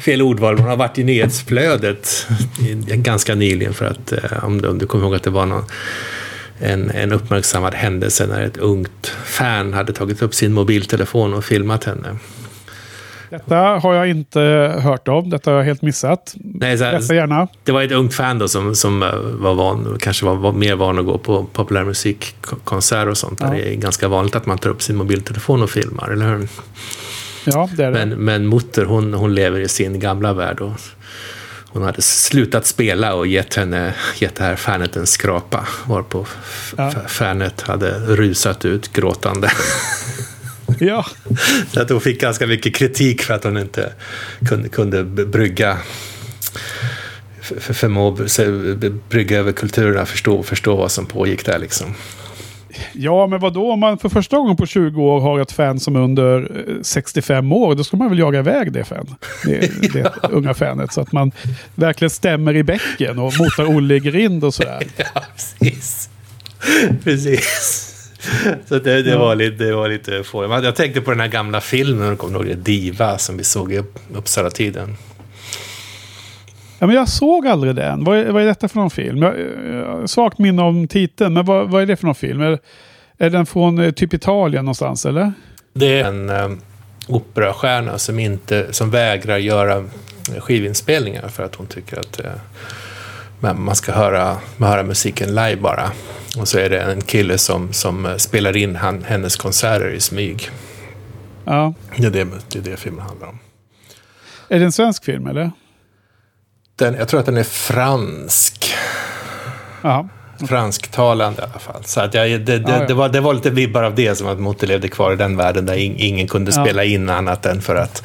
[0.00, 2.26] fel ordval, hon har varit i nyhetsflödet
[2.86, 5.64] ganska nyligen för att, eh, om, du kommer ihåg att det var någon
[6.58, 11.84] en, en uppmärksammad händelse när ett ungt fan hade tagit upp sin mobiltelefon och filmat
[11.84, 12.16] henne.
[13.30, 14.40] Detta har jag inte
[14.82, 15.30] hört om.
[15.30, 16.34] Detta har jag helt missat.
[16.34, 17.48] Nej, så här, gärna.
[17.64, 20.76] Det var ett ungt fan då som, som eh, var van, kanske var, var mer
[20.76, 23.40] van att gå på populärmusikkonserter och sånt.
[23.40, 23.46] Ja.
[23.46, 26.48] Där det är ganska vanligt att man tar upp sin mobiltelefon och filmar, eller hur?
[27.44, 28.06] Ja, det är det.
[28.06, 30.60] Men, men Mutter, hon, hon lever i sin gamla värld.
[30.60, 30.80] Och
[31.68, 35.68] hon hade slutat spela och gett, henne, gett det här fanet en skrapa.
[35.86, 36.26] Varpå
[36.76, 36.92] ja.
[37.08, 39.50] fanet hade rusat ut gråtande.
[40.78, 41.06] Ja.
[41.72, 43.92] Så att hon fick ganska mycket kritik för att hon inte
[44.48, 45.78] kunde, kunde brygga
[47.58, 48.10] förmå
[49.08, 51.94] brygga över kulturerna, förstå, förstå vad som pågick där liksom.
[52.92, 55.80] Ja, men vad då om man för första gången på 20 år har ett fan
[55.80, 56.48] som är under
[56.82, 59.14] 65 år, då ska man väl jaga iväg det fan.
[59.44, 60.92] Det, det unga fanet.
[60.92, 61.32] Så att man
[61.74, 64.82] verkligen stämmer i bäcken och motar Olle i grind och sådär.
[64.96, 66.10] Ja, precis.
[67.04, 67.86] Precis.
[68.68, 70.44] Så det, det, var lite, det var lite få.
[70.44, 72.54] Jag tänkte på den här gamla filmen, kommer ihåg det?
[72.54, 73.82] Diva, som vi såg i
[74.14, 74.96] Uppsala-tiden.
[76.80, 78.04] Ja, men jag såg aldrig den.
[78.04, 79.22] Vad är, vad är detta för någon film?
[79.22, 79.32] Jag,
[79.86, 82.40] har svagt minne om titeln, men vad, vad, är det för någon film?
[82.40, 82.58] Är,
[83.18, 85.32] är den från eh, typ Italien någonstans, eller?
[85.72, 86.60] Det är en um,
[87.08, 89.84] operastjärna som, inte, som vägrar göra
[90.38, 92.20] skivinspelningar för att hon tycker att
[93.40, 95.90] uh, man ska höra, höra musiken live bara.
[96.38, 100.50] Och så är det en kille som, som spelar in han, hennes konserter i smyg.
[101.44, 101.74] Ja.
[101.96, 103.38] Det är det, det är det filmen handlar om.
[104.48, 105.50] Är det en svensk film eller?
[106.80, 108.74] Den, jag tror att den är fransk.
[109.82, 110.08] Ja.
[110.48, 111.84] Fransktalande i alla fall.
[111.84, 112.86] Så att jag, det, det, ja, ja.
[112.86, 115.36] det, var, det var lite vibbar av det som att Motte levde kvar i den
[115.36, 118.02] världen där ingen kunde spela in annat än för att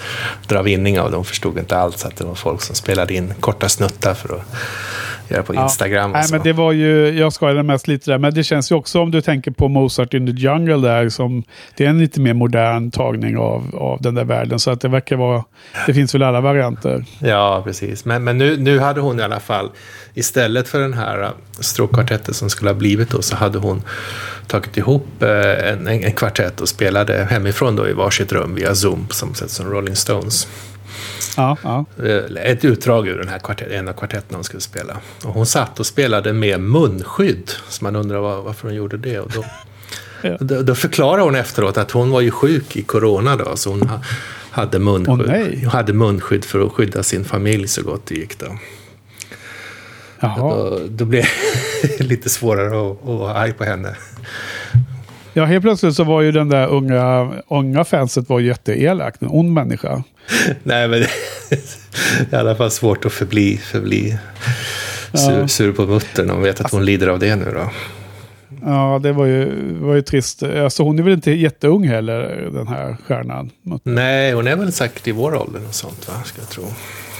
[0.47, 1.11] dra vinning av.
[1.11, 4.55] De förstod inte alls att det var folk som spelade in korta snuttar för att
[5.29, 6.11] göra på Instagram.
[6.11, 6.19] Ja.
[6.19, 9.01] Nej, men det var ju, jag skojade mest lite där, men det känns ju också
[9.01, 11.43] om du tänker på Mozart in the Jungle där, som,
[11.77, 14.59] det är en lite mer modern tagning av, av den där världen.
[14.59, 15.43] Så att det verkar vara,
[15.88, 17.05] det finns väl alla varianter.
[17.19, 18.05] Ja, precis.
[18.05, 19.69] Men, men nu, nu hade hon i alla fall,
[20.13, 23.81] istället för den här äh, stråkkvartetten som skulle ha blivit då, så hade hon
[24.47, 25.29] tagit ihop äh,
[25.69, 29.51] en, en, en kvartett och spelade hemifrån då i varsitt rum via Zoom, som sett
[29.51, 30.47] som Rolling Stones.
[31.38, 31.86] Ja, ja.
[32.05, 34.97] Eh, ett utdrag ur den här kvartett, en av kvartetterna hon skulle spela.
[35.23, 37.51] Och hon satt och spelade med munskydd.
[37.69, 39.19] Så man undrar var, varför hon gjorde det.
[39.19, 39.45] Och då,
[40.21, 40.38] ja.
[40.39, 43.55] då, då förklarar hon efteråt att hon var ju sjuk i corona då.
[43.55, 43.89] Så hon
[44.51, 48.39] hade munskydd, oh, hade munskydd för att skydda sin familj så gott det gick.
[48.39, 48.58] Då.
[50.19, 50.38] Jaha.
[50.38, 51.25] Då, då blev
[51.97, 53.95] det lite svårare att, att vara arg på henne.
[55.38, 59.15] Ja, helt plötsligt så var ju den där unga, unga fanset var jätteelak.
[59.19, 60.04] En ond människa.
[60.63, 61.10] Nej, men det
[62.30, 64.17] är i alla fall svårt att förbli, förbli
[65.12, 65.17] ja.
[65.17, 67.69] sur, sur på muttern och vet att hon lider av det nu då.
[68.65, 70.43] Ja, det var ju, var ju trist.
[70.43, 73.52] Alltså, hon är väl inte jätteung heller, den här stjärnan?
[73.84, 76.13] Nej, hon är väl säkert i vår ålder och sånt, va?
[76.26, 76.63] Ska jag tro.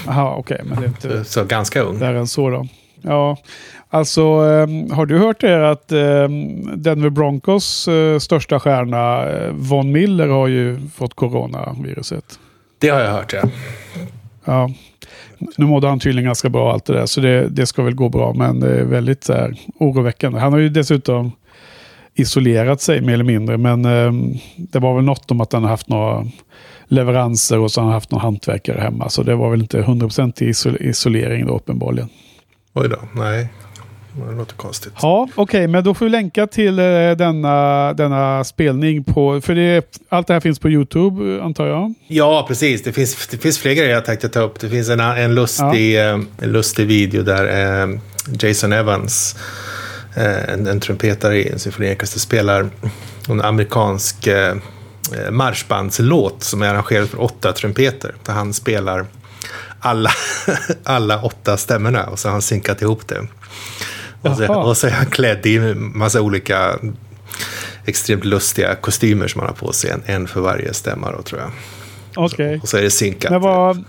[0.06, 0.54] Jaha, okej.
[0.54, 1.24] Okay, men det är inte...
[1.24, 1.98] Så, så ganska ung.
[1.98, 2.66] Där än så då.
[3.02, 3.36] Ja,
[3.90, 9.92] alltså um, har du hört det att um, Denver Broncos uh, största stjärna uh, Von
[9.92, 12.38] Miller har ju fått coronaviruset?
[12.78, 13.42] Det har jag hört, ja.
[14.44, 14.70] Ja.
[15.56, 18.08] Nu mådde han tydligen ganska bra allt det där, så det, det ska väl gå
[18.08, 18.32] bra.
[18.32, 20.38] Men det är väldigt så här, oroväckande.
[20.38, 21.32] Han har ju dessutom
[22.16, 23.58] isolerat sig mer eller mindre.
[23.58, 24.12] Men eh,
[24.56, 26.26] det var väl något om att han har haft några
[26.88, 29.08] leveranser och så har han haft någon hantverkare hemma.
[29.08, 32.08] Så det var väl inte 100% isol isolering då uppenbarligen.
[32.74, 33.48] Oj då, nej.
[34.24, 34.92] Det låter konstigt.
[35.02, 36.84] Ja, okej, okay, men då får vi länka till eh,
[37.18, 41.94] denna, denna spelning på, för det, allt det här finns på YouTube antar jag?
[42.06, 42.82] Ja, precis.
[42.82, 44.60] Det finns, det finns fler grejer jag tänkte ta upp.
[44.60, 46.00] Det finns en, en, lustig, ja.
[46.00, 47.98] Eh, en lustig video där eh,
[48.40, 49.36] Jason Evans,
[50.48, 52.68] en, en trumpetare i en symfoniorkester, spelar
[53.28, 54.28] en amerikansk
[55.30, 58.14] marschbandslåt som är arrangerad för åtta trumpeter.
[58.24, 59.06] Där han spelar
[59.80, 60.10] alla,
[60.84, 63.26] alla åtta stämmorna och så har han synkat ihop det.
[64.30, 66.78] Och så, och så är han klädd i massa olika
[67.84, 69.90] extremt lustiga kostymer som han har på sig.
[69.90, 71.50] En, en för varje stämma då, tror jag.
[72.16, 72.46] Okej.
[72.46, 72.58] Okay.
[72.58, 73.30] Och så är det synkat.
[73.30, 73.84] Men vad,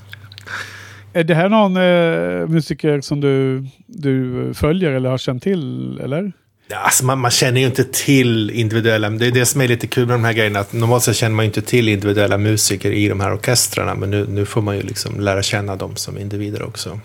[1.14, 6.00] Är det här någon eh, musiker som du, du följer eller har känt till?
[6.04, 6.32] Eller?
[6.74, 10.08] Alltså man, man, känner ju inte till individuella, det är det som är lite kul
[10.08, 13.08] med de här grejerna, att normalt så känner man ju inte till individuella musiker i
[13.08, 16.64] de här orkestrarna, men nu, nu får man ju liksom lära känna dem som individer
[16.64, 17.00] också.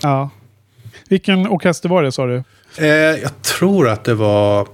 [0.00, 0.30] Ja.
[1.08, 2.42] Vilken orkester var det sa du?
[2.78, 4.68] Eh, jag tror att det var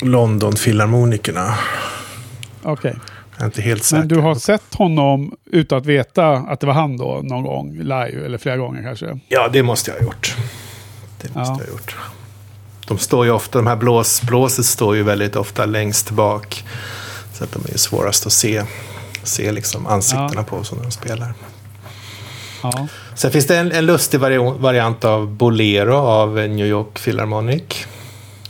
[0.00, 1.54] London Filharmonikerna.
[2.62, 2.72] Okej.
[2.72, 2.94] Okay.
[3.32, 3.98] Jag är inte helt säker.
[3.98, 7.78] Men du har sett honom utan att veta att det var han då någon gång
[7.78, 8.24] live?
[8.24, 9.18] Eller flera gånger kanske?
[9.28, 10.36] Ja, det måste jag ha gjort.
[11.20, 11.58] Det måste ja.
[11.60, 11.96] jag ha gjort.
[12.86, 16.64] De står ju ofta, de här blås, blåset står ju väldigt ofta längst bak.
[17.32, 18.64] Så att de är ju svårast att se,
[19.22, 20.42] se liksom ansiktena ja.
[20.42, 21.34] på när de spelar.
[22.62, 22.88] Ja.
[23.14, 27.86] Sen finns det en, en lustig variant av Bolero av New York Philharmonic.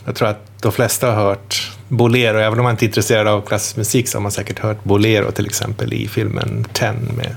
[0.05, 2.39] Jag tror att de flesta har hört Bolero.
[2.39, 5.31] Även om man inte är intresserad av klassisk musik så har man säkert hört Bolero
[5.31, 7.37] till exempel i filmen Ten med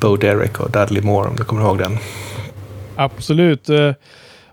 [0.00, 1.98] Bo Derek och Dudley Moore om du kommer ihåg den.
[2.96, 3.68] Absolut.
[3.68, 3.92] Eh,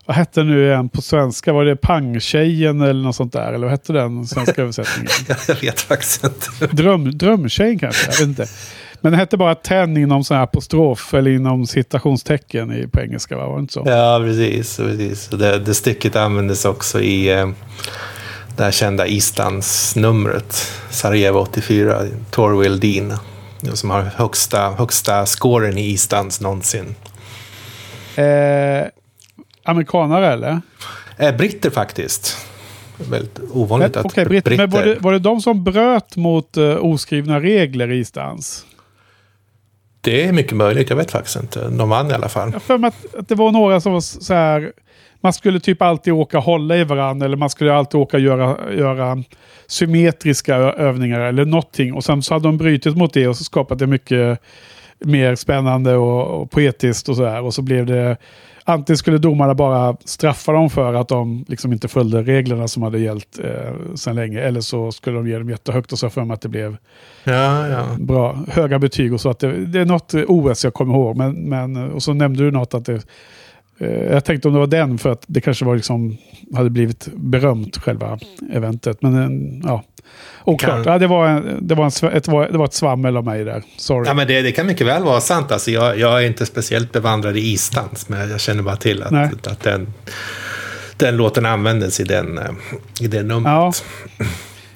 [0.05, 1.53] vad hette nu igen på svenska?
[1.53, 3.53] Var det Pangtjejen eller något sånt där?
[3.53, 5.11] Eller vad hette den svenska översättningen?
[5.47, 6.75] jag vet faktiskt inte.
[6.75, 8.05] Dröm, drömtjejen kanske?
[8.05, 8.47] Jag vet inte.
[9.01, 13.37] Men det hette bara Ten inom sån här apostrof eller inom citationstecken i, på engelska,
[13.37, 13.47] va?
[13.47, 13.83] var det inte så?
[13.85, 14.77] Ja, precis.
[14.77, 15.27] precis.
[15.27, 17.49] Det, det stycket användes också i eh,
[18.57, 23.13] det här kända Islands-numret, Sarajevo 84, Torvill Dean,
[23.73, 26.95] som har högsta, högsta scoren i Islands någonsin.
[28.15, 28.87] Eh,
[29.63, 30.61] amerikanare eller?
[31.17, 32.37] Eh, britter faktiskt.
[32.97, 34.57] Väldigt ovanligt men, att okay, britter...
[34.57, 38.65] Men var det, var det de som bröt mot uh, oskrivna regler i Islands?
[40.05, 41.69] Det är mycket möjligt, jag vet faktiskt inte.
[41.69, 42.49] De vann i alla fall.
[42.53, 44.71] Jag för mig att, att det var några som var så här
[45.25, 49.23] man skulle typ alltid åka hålla i varandra eller man skulle alltid åka göra, göra
[49.67, 51.93] symmetriska övningar eller någonting.
[51.93, 54.39] Och sen så hade de brutit mot det och så skapat det mycket
[54.99, 57.41] mer spännande och, och poetiskt och så här.
[57.41, 58.17] Och så blev det
[58.65, 62.99] antingen skulle domarna bara straffa dem för att de liksom inte följde reglerna som hade
[62.99, 64.41] gällt eh, sedan länge.
[64.41, 66.77] Eller så skulle de ge dem jättehögt och så för mig att det blev
[67.23, 67.85] ja, ja.
[67.99, 69.13] bra, höga betyg.
[69.13, 71.17] och så att det, det, är något OS jag kommer ihåg.
[71.17, 73.01] Men, men, och så nämnde du något att det
[73.77, 76.17] jag tänkte om det var den för att det kanske var liksom,
[76.55, 78.19] hade blivit berömt själva
[78.51, 79.01] eventet.
[79.01, 79.83] Men eh, ja,
[80.43, 80.85] oklart.
[80.85, 83.63] Ja, det, var, det, var en, ett, det var ett svammel av mig där.
[83.77, 84.07] Sorry.
[84.07, 85.51] Ja, men det, det kan mycket väl vara sant.
[85.51, 89.47] Alltså, jag, jag är inte speciellt bevandrad i isdans, men jag känner bara till att,
[89.47, 89.93] att den,
[90.97, 92.43] den låten användes i den, eh,
[93.01, 93.53] i det numret.
[93.53, 93.73] Ja.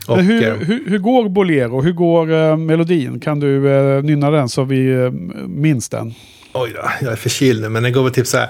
[0.08, 1.82] Och, hur, hur, hur, går Bolero?
[1.82, 3.20] Hur går uh, melodin?
[3.20, 5.12] Kan du uh, nynna den så vi uh,
[5.48, 6.14] minns den?
[6.54, 8.50] Oj då, jag är förkyld nu, men den går väl typ så här.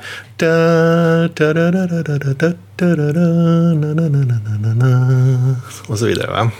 [5.87, 6.51] Och så vidare va?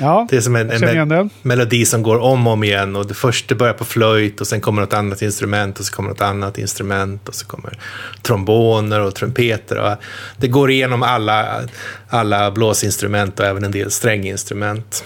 [0.00, 2.96] Ja, det är som en, en me melodi som går om och om igen.
[2.96, 6.08] Och det första börjar på flöjt och sen kommer något annat instrument och så kommer
[6.08, 7.78] något annat instrument och så kommer
[8.22, 9.78] tromboner och trumpeter.
[9.78, 9.96] Och
[10.36, 11.60] det går igenom alla,
[12.08, 15.04] alla blåsinstrument och även en del stränginstrument.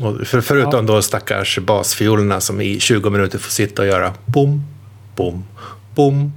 [0.00, 0.94] Och för, förutom ja.
[0.94, 4.75] då stackars basfiolerna som i 20 minuter får sitta och göra bom,
[5.16, 5.44] bom,
[5.94, 6.32] bom,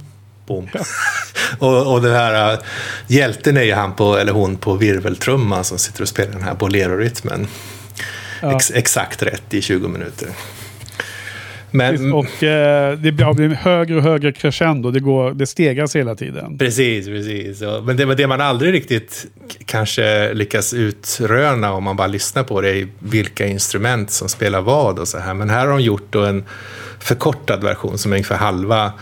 [0.46, 0.68] bom.
[1.58, 2.58] och, och den här uh,
[3.06, 6.54] hjälten är ju han på, eller hon på virveltrumman som sitter och spelar den här
[6.54, 7.46] bolero-rytmen.
[8.42, 8.56] Ja.
[8.56, 10.28] Ex, exakt rätt i 20 minuter.
[11.70, 14.90] Men, och eh, det blir högre och högre crescendo.
[14.90, 16.58] Det, går, det stegras hela tiden.
[16.58, 17.62] Precis, precis.
[17.84, 19.26] Men det, det man aldrig riktigt
[19.64, 24.98] kanske lyckas utröna om man bara lyssnar på det är vilka instrument som spelar vad
[24.98, 25.34] och så här.
[25.34, 26.44] Men här har de gjort en
[26.98, 28.92] förkortad version som är ungefär halva.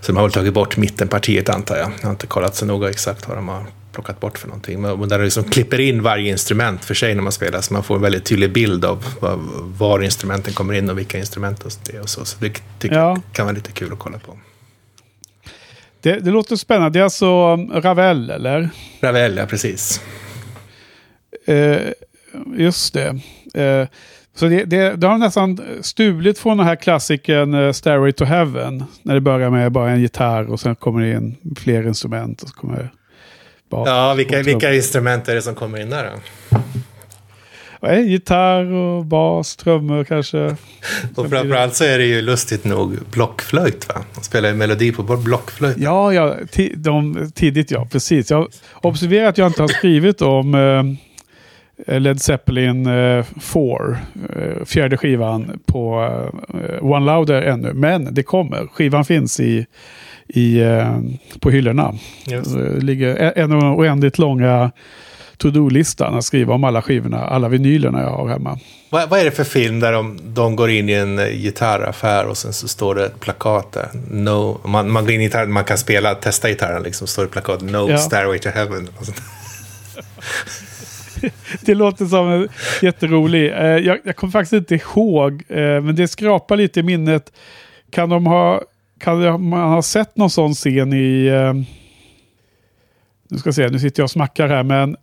[0.00, 1.90] Så de har väl tagit bort mittenpartiet antar jag.
[2.00, 4.80] Jag har inte kollat så noga exakt vad de har plockat bort för någonting.
[4.80, 7.60] Men där de liksom klipper in varje instrument för sig när man spelar.
[7.60, 9.04] Så man får en väldigt tydlig bild av
[9.78, 12.00] var, instrumenten kommer in och vilka instrument det är.
[12.00, 12.24] Och så.
[12.24, 13.08] så det tycker ja.
[13.08, 14.38] jag kan vara lite kul att kolla på.
[16.00, 16.98] Det, det låter spännande.
[16.98, 18.70] Det är alltså Ravel, eller?
[19.00, 20.00] Ravel, ja precis.
[21.46, 21.80] Eh,
[22.56, 23.20] just det.
[23.54, 23.88] Eh,
[24.34, 28.84] så det, det, det, har nästan stulit från den här klassikern uh, Stairway to Heaven.
[29.02, 32.42] När det börjar med bara en gitarr och sen kommer det in fler instrument.
[32.42, 32.92] Och så kommer
[33.72, 33.88] bas.
[33.88, 36.20] Ja, vilka, vilka instrument är det som kommer in där då?
[37.80, 40.38] Ja, gitarr och bas, trummor kanske.
[41.14, 44.04] och framförallt så är det ju lustigt nog blockflöjt va?
[44.14, 45.76] De spelar ju melodi på blockflöjt.
[45.78, 46.36] Ja, ja
[46.76, 48.30] de, tidigt ja, precis.
[48.30, 50.82] Jag observerar att jag inte har skrivit om eh,
[51.86, 53.96] Led Zeppelin eh, 4,
[54.36, 56.10] eh, fjärde skivan på
[56.54, 57.72] eh, One Louder ännu.
[57.72, 58.66] Men det kommer.
[58.66, 59.66] Skivan finns i
[60.28, 60.98] i, eh,
[61.40, 61.94] på hyllorna.
[62.26, 64.70] Det ligger en oändligt långa
[65.36, 68.58] to-do-listan att skriva om alla skivorna, alla vinylerna jag har hemma.
[68.90, 72.26] Vad, vad är det för film där de, de går in i en eh, gitarraffär
[72.26, 73.88] och sen så står det ett plakat där?
[74.10, 77.28] No, man, man går in i gitarren, man kan spela, testa gitarren liksom, står det
[77.28, 77.98] plakat No Ja.
[77.98, 78.88] Stairway to Heaven.
[78.98, 79.22] Och sånt.
[81.60, 82.48] Det låter som en
[82.82, 83.52] jätterolig.
[83.52, 87.32] Eh, jag, jag kommer faktiskt inte ihåg, eh, men det skrapar lite i minnet.
[87.90, 88.62] Kan de ha,
[88.98, 91.26] kan man ha sett någon sån scen i...
[91.26, 91.54] Eh,
[93.28, 94.96] nu ska jag se, nu sitter jag och smackar här, men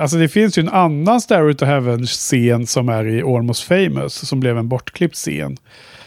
[0.00, 4.40] alltså det finns ju en annan Stairway to Heaven-scen som är i Almost Famous, som
[4.40, 5.56] blev en bortklippt scen.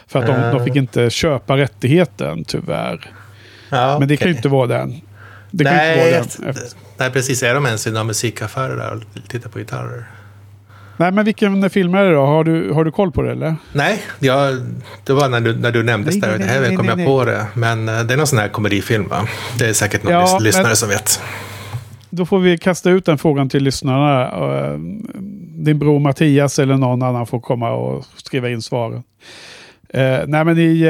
[0.07, 3.11] För att de, de fick inte köpa rättigheten, tyvärr.
[3.69, 5.01] Ja, Men det kan ju inte vara den.
[5.51, 6.47] Det kan Nej, inte.
[6.49, 6.63] Efter-
[6.97, 7.43] nej, precis.
[7.43, 10.05] Är de ens i några musikaffärer där och tittar på gitarrer?
[10.99, 12.25] Nej, men vilken film är det då?
[12.25, 13.55] Har du, har du koll på det eller?
[13.73, 14.55] Nej, jag,
[15.03, 17.05] det var när du, när du nämnde Nej, Stairway to Heaven kom nej, jag nej.
[17.07, 17.45] på det.
[17.53, 19.27] Men eh, det är någon sån här komedifilm va?
[19.59, 21.21] Det är säkert någon Ja, lys- men- lyssnare som vet.
[22.09, 24.21] Då får vi kasta ut den frågan till lyssnarna.
[24.31, 24.77] Eh,
[25.65, 29.03] Din bror Mattias eller någon annan får komma och skriva in svaren.
[29.89, 30.81] Eh, nej men i,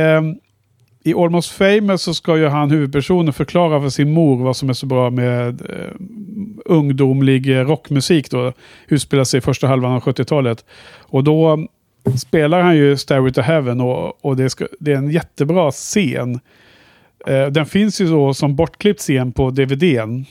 [1.07, 4.73] i Almost Famous så ska ju han huvudpersonen förklara för sin mor vad som är
[4.73, 5.95] så bra med eh,
[6.65, 8.53] ungdomlig rockmusik då.
[8.87, 10.65] Utspelar sig i första halvan av 70-talet.
[10.97, 11.67] Och då
[12.17, 16.39] spelar han ju Stairway to Heaven och, och det, ska, det är en jättebra scen.
[17.27, 20.25] Eh, den finns ju då som bortklippt scen på DVDn.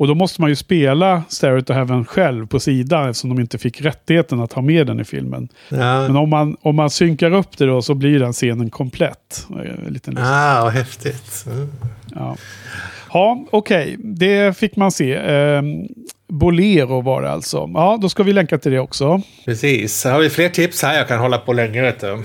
[0.00, 3.58] Och då måste man ju spela Stairway to Heaven själv på sidan eftersom de inte
[3.58, 5.48] fick rättigheten att ha med den i filmen.
[5.68, 6.02] Ja.
[6.02, 9.46] Men om man, om man synkar upp det då så blir den scenen komplett.
[9.50, 10.18] Eh, En liten.
[10.18, 11.44] Ah, vad häftigt.
[11.46, 11.68] Mm.
[12.14, 12.36] Ja,
[13.12, 13.96] ja okej.
[13.98, 15.14] Det fick man se.
[15.14, 15.62] Eh,
[16.28, 17.70] Bolero var det alltså.
[17.74, 19.22] Ja, då ska vi länka till det också.
[19.44, 20.04] Precis.
[20.04, 20.94] Har vi fler tips här.
[20.98, 22.22] Jag kan hålla på länge vet du.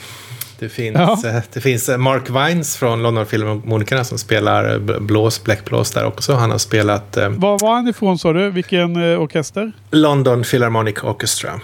[0.60, 1.20] Det finns, Ja.
[1.30, 6.06] eh, det finns eh, Mark Vines från London Philharmonikerna som spelar eh, blås, bläckblås där
[6.06, 6.34] också.
[6.34, 8.50] Han har spelat Var var han ifrån sa du?
[8.50, 9.72] Vilken orkester?
[9.92, 11.60] London Philharmonic Orchestra.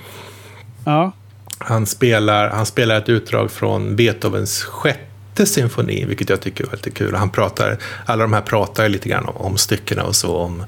[0.86, 1.12] Ja,
[1.58, 6.94] Han spelar, han spelar ett utdrag från Beethovens sjätte symfoni, vilket jag tycker är väldigt
[6.94, 7.16] kul.
[7.16, 10.64] Han pratar, alla de här pratar lite grann om, om styckena och så, om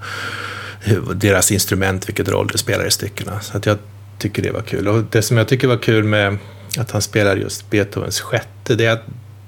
[0.81, 3.39] hur, deras instrument, vilket roll det spelar i styckena.
[3.39, 3.77] Så att jag
[4.17, 4.87] tycker det var kul.
[4.87, 6.37] Och det som jag tycker var kul med
[6.77, 8.99] att han spelar just Beethovens sjätte, det är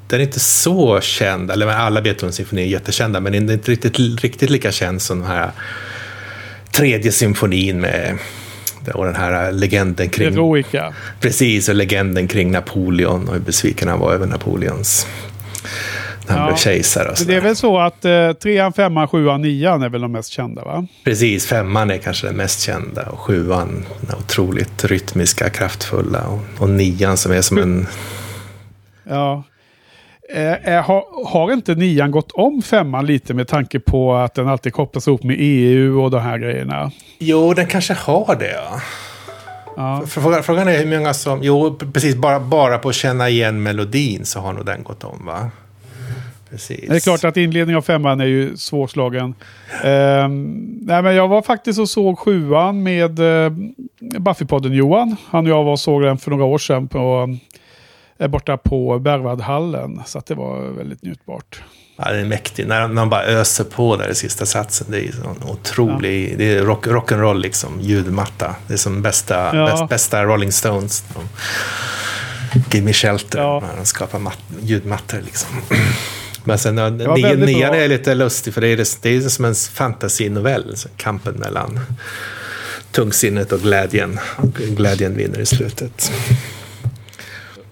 [0.07, 3.71] den är inte så känd, eller alla Beethovens symfonier är jättekända, men den är inte
[3.71, 5.51] riktigt, riktigt lika känd som den här
[6.71, 8.17] tredje symfonin med
[8.93, 10.93] och den här legenden kring Eroica.
[11.19, 15.07] Precis, och legenden kring Napoleon och hur besviken han var över Napoleons...
[16.27, 16.47] När han Ja.
[16.47, 20.01] blev kejsare och det är väl så att eh, trean, femman, sjuan, nian är väl
[20.01, 20.87] de mest kända va?
[21.03, 26.69] Precis, femman är kanske den mest kända och sjuan den otroligt rytmiska, kraftfulla och, och
[26.69, 27.87] nian som är som en...
[29.09, 29.43] Ja.
[30.33, 34.47] Eh, eh, har, har inte nian gått om femman lite med tanke på att den
[34.47, 36.91] alltid kopplas ihop med EU och de här grejerna?
[37.19, 38.51] Jo, den kanske har det.
[38.51, 38.81] Ja.
[39.77, 40.03] Ja.
[40.07, 41.43] Frågan, frågan är hur många som...
[41.43, 45.25] Jo, precis, bara, bara på att känna igen melodin så har nog den gått om,
[45.25, 45.49] va?
[46.49, 46.89] Precis.
[46.89, 49.35] Det är klart att inledningen av femman är ju svårslagen.
[49.83, 53.51] Ehm, nej, men jag var faktiskt och såg sjuan med uh,
[54.19, 55.15] Buffypodden Johan.
[55.29, 57.37] Han och jag var och såg den för några år sedan på,
[58.19, 60.01] eh, borta på Berwaldhallen.
[60.05, 61.63] Så det var väldigt njutbart.
[61.97, 62.67] Ja, det är mäktigt.
[62.67, 64.87] När de bara öser på där i sista satsen.
[64.89, 66.37] Det är sån otrolig...
[66.37, 67.81] Det är rock, rock'n'roll liksom.
[67.81, 68.55] Ljudmatta.
[68.67, 69.65] Det är som bästa, Ja.
[69.65, 71.03] bäst, bästa Rolling Stones.
[72.71, 73.39] Gimme Shelter.
[73.39, 73.63] Ja.
[73.77, 75.49] De skapar mat, ljudmattor liksom.
[76.45, 78.53] Men sen ja, nian, är lite lustig.
[78.53, 80.75] För det är, det är som en fantasinovell.
[80.97, 81.79] Kampen mellan
[82.91, 84.19] tungsinnet och glädjen.
[84.37, 86.11] Och glädjen vinner i slutet.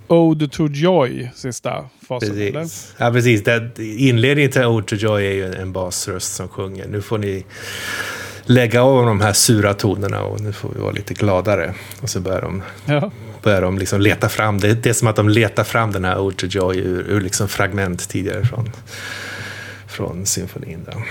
[0.07, 2.31] Ode to Joy, sista fasen.
[2.31, 2.51] eller?
[2.51, 2.93] Precis.
[2.97, 3.43] Ja, precis.
[3.43, 6.87] Det, inledningen till Ode to Joy är ju en basröst som sjunger.
[6.87, 7.45] Nu får ni
[8.45, 11.73] lägga av de här sura tonerna och nu får vi vara lite gladare.
[12.01, 13.11] Och så börjar de, Ja.
[13.43, 16.19] Börjar de liksom leta fram, det, det är som att de letar fram den här
[16.19, 18.69] Ode Joy ur, ur liksom fragment tidigare från,
[19.87, 20.85] från symfonin.
[20.91, 21.03] Då.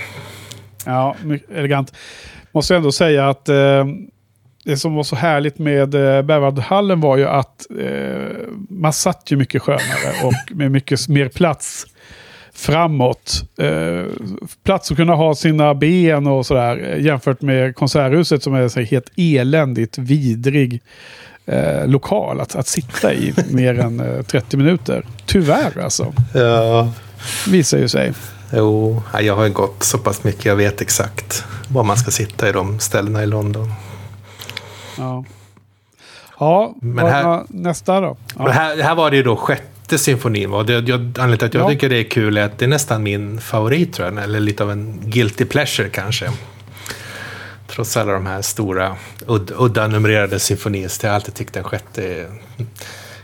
[0.85, 1.15] Ja,
[1.55, 1.93] elegant.
[2.51, 3.85] Måste ändå säga att eh,
[4.65, 9.37] det som var så härligt med eh, Berwaldhallen var ju att eh, man satt ju
[9.37, 11.85] mycket skönare och med mycket mer plats
[12.53, 13.43] framåt.
[13.57, 14.03] Eh,
[14.63, 18.79] plats att kunna ha sina ben och sådär eh, jämfört med Konserthuset som är så
[18.79, 20.81] helt eländigt vidrig
[21.45, 25.05] eh, lokal att, att sitta i mer än eh, 30 minuter.
[25.25, 26.91] Tyvärr alltså, Ja,
[27.47, 28.13] visar ju sig.
[28.53, 30.45] jo, ja, jag har ju gått så pass mycket.
[30.45, 33.73] Jag vet exakt var man ska sitta i de ställena i London.
[34.97, 35.23] Ja,
[36.39, 38.17] ja Men här- nästa då?
[38.37, 38.47] Ja.
[38.49, 40.53] här, här var det ju då sjätte symfonin.
[40.53, 41.69] Och det, jag, anledningen till att jag Ja.
[41.69, 44.23] tycker det är kul är att det är nästan min favorit tror jag.
[44.23, 46.31] Eller lite av en guilty pleasure kanske.
[47.75, 48.95] Trots alla de här stora,
[49.27, 52.31] ud, udda numrerade symfonier så har jag alltid tyckt den sjätte är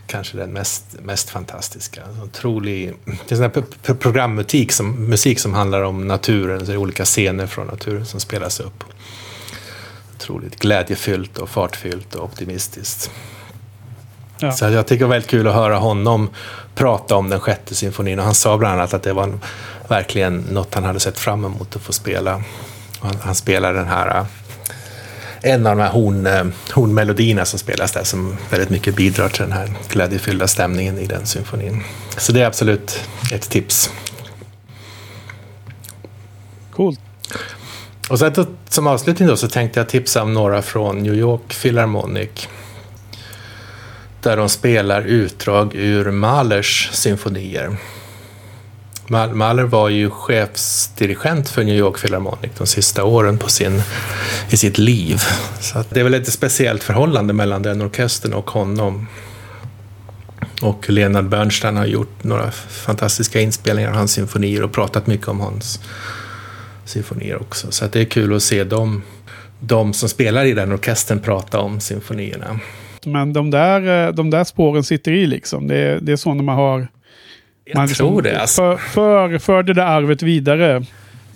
[0.06, 2.02] kanske den mest, mest fantastiska.
[2.24, 6.76] Otrolig, det är sån här programmusik som, musik som handlar om naturen, så det är
[6.76, 8.84] olika scener från naturen som spelas upp.
[10.16, 13.10] Otroligt glädjefyllt och fartfyllt och optimistiskt.
[14.38, 14.52] Ja.
[14.52, 16.30] Så jag tycker det var väldigt kul att höra honom
[16.74, 18.18] prata om den sjätte symfonin.
[18.18, 19.38] Och han sa bland annat att det var
[19.88, 22.42] verkligen något han hade sett fram emot att få spela.
[23.00, 24.26] Han, han spelar den här
[25.42, 29.42] en av de här horn, eh, hornmelodierna som spelas där som väldigt mycket bidrar till
[29.42, 31.82] den här glädjefyllda stämningen i den symfonin.
[32.16, 33.00] Så det är absolut
[33.32, 33.90] ett tips.
[36.70, 37.00] Coolt.
[38.08, 42.48] Och så som avslutning då så tänkte jag tipsa om några från New York Philharmonic
[44.20, 47.76] där de spelar utdrag ur Mahlers symfonier.
[49.10, 53.82] Mahler var ju chefsdirigent för New York Philharmonic de sista åren på sin,
[54.50, 55.20] i sitt liv.
[55.60, 59.06] Så det är väl ett speciellt förhållande mellan den orkestern och honom.
[60.62, 65.40] Och Leonard Bernstein har gjort några fantastiska inspelningar av hans symfonier och pratat mycket om
[65.40, 65.80] hans
[66.84, 67.70] symfonier också.
[67.70, 69.02] Så det är kul att se dem,
[69.60, 72.60] de som spelar i den orkestern prata om symfonierna.
[73.04, 75.66] Men de där, eh, de där spåren sitter i liksom.
[75.66, 76.88] Det det är så när man har...
[77.70, 78.40] Jag man liksom tror det.
[78.40, 78.76] Alltså.
[78.76, 80.84] För, för, för det där arvet vidare.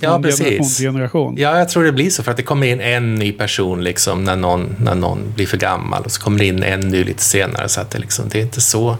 [0.00, 0.78] Ja, precis.
[0.78, 1.34] Generation.
[1.38, 2.22] Ja, jag tror det blir så.
[2.22, 5.56] För att det kommer in en ny person liksom, när, någon, när någon blir för
[5.56, 6.02] gammal.
[6.02, 7.68] Och så kommer det in en ny lite senare.
[7.68, 8.96] Så att det, liksom, det är inte så,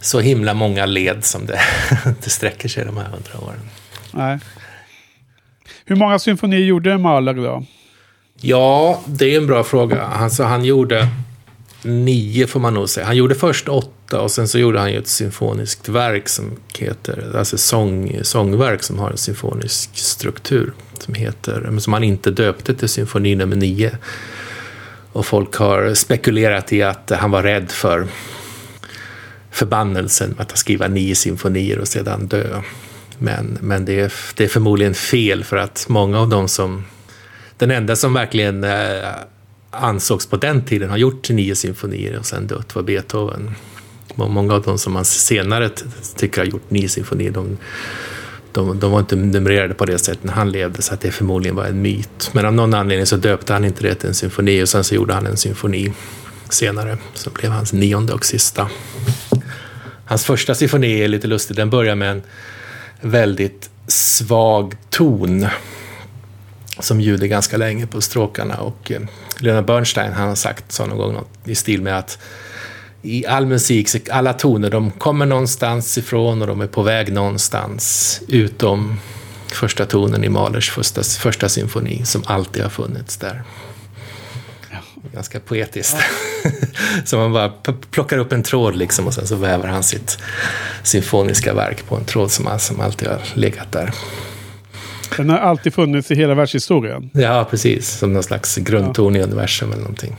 [0.00, 1.60] så himla många led som det,
[2.24, 3.60] det sträcker sig de här hundra åren.
[4.10, 4.38] Nej.
[5.84, 7.64] Hur många symfonier gjorde Mahler då?
[8.40, 10.02] Ja, det är en bra fråga.
[10.02, 11.08] Alltså, han gjorde
[11.82, 13.06] nio får man nog säga.
[13.06, 13.90] Han gjorde först åtta
[14.20, 18.98] och sen så gjorde han ju ett symfoniskt verk som heter, alltså sång, sångverk som
[18.98, 20.72] har en symfonisk struktur.
[20.98, 23.98] Som heter, som han inte döpte till symfoni nummer nio.
[25.12, 28.06] Och folk har spekulerat i att han var rädd för
[29.50, 32.62] förbannelsen med att skriva nio symfonier och sedan dö.
[33.18, 36.84] Men, men det, är, det är förmodligen fel för att många av dem som
[37.56, 39.08] den enda som verkligen eh,
[39.70, 43.54] ansågs på den tiden ha gjort nio symfonier och sen dött var Beethoven.
[44.14, 45.70] Många av dem som man senare
[46.16, 47.58] tycker har gjort nio symfonier, de,
[48.52, 51.56] de, de, var inte numrerade på det sättet när han levde, så att det förmodligen
[51.56, 52.30] var en myt.
[52.32, 54.94] Men av någon anledning så döpte han inte det till en symfoni och sen så
[54.94, 55.92] gjorde han en symfoni
[56.48, 58.68] senare, som blev hans nionde och sista.
[60.06, 62.22] Hans första symfoni är lite lustig, den börjar med en
[63.00, 65.46] väldigt svag ton
[66.78, 68.56] som ljuder ganska länge på stråkarna.
[68.56, 69.00] Och eh,
[69.38, 72.18] Leonard Bernstein han har sagt så någon gång något i stil med att
[73.04, 78.20] i all musik, alla toner, de kommer någonstans ifrån och de är på väg någonstans.
[78.28, 79.00] Utom
[79.52, 83.42] första tonen i Mahlers första, första symfoni som alltid har funnits där.
[85.12, 85.96] Ganska poetiskt.
[86.44, 86.50] Ja.
[87.04, 87.52] så man bara
[87.90, 90.18] plockar upp en tråd liksom och sen så väver han sitt
[90.82, 93.94] symfoniska verk på en tråd som, som alltid har legat där.
[95.16, 97.10] Den har alltid funnits i hela världshistorien.
[97.12, 97.88] Ja, precis.
[97.88, 99.20] Som någon slags grundton ja.
[99.20, 100.16] i universum eller någonting.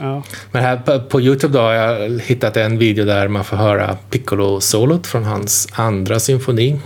[0.00, 0.22] Ja.
[0.52, 3.96] Men här på, på, YouTube då har jag hittat en video där man får höra
[4.10, 6.80] Piccolo-solot från hans andra symfoni.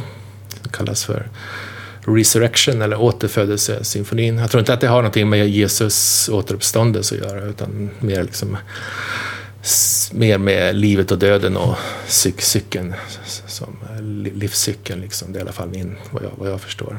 [0.63, 1.29] Som kallas för
[2.07, 4.39] Resurrection eller återfödelsesymfonin.
[4.39, 8.57] Jag tror inte att det har någonting med Jesus återuppståndelse att göra utan mer liksom
[10.13, 12.95] mer med livet och döden och cykeln
[13.47, 13.77] som
[14.35, 15.01] livscykeln.
[15.01, 15.33] Liksom.
[15.33, 16.99] Det är i alla fall min, vad jag, vad jag förstår.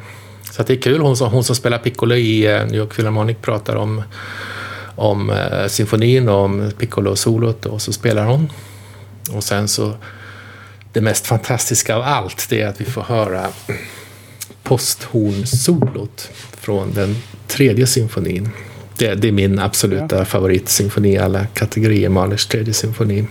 [0.52, 1.02] Så det är kul.
[1.02, 4.04] Hon som, hon som spelar piccolo i eh, New York Philharmonic pratar om,
[4.96, 8.50] om eh, symfonin och om piccolo-solot och så spelar hon.
[9.32, 9.94] Och sen så
[10.94, 13.48] det mest fantastiska av allt det är att vi får höra
[14.64, 17.16] posthornsolot från den
[17.48, 18.50] tredje symfonin.
[18.98, 20.26] Det, det är min absoluta ja.
[20.26, 23.28] favoritsymfoni i alla kategorier, Mahlers tredje symfoni.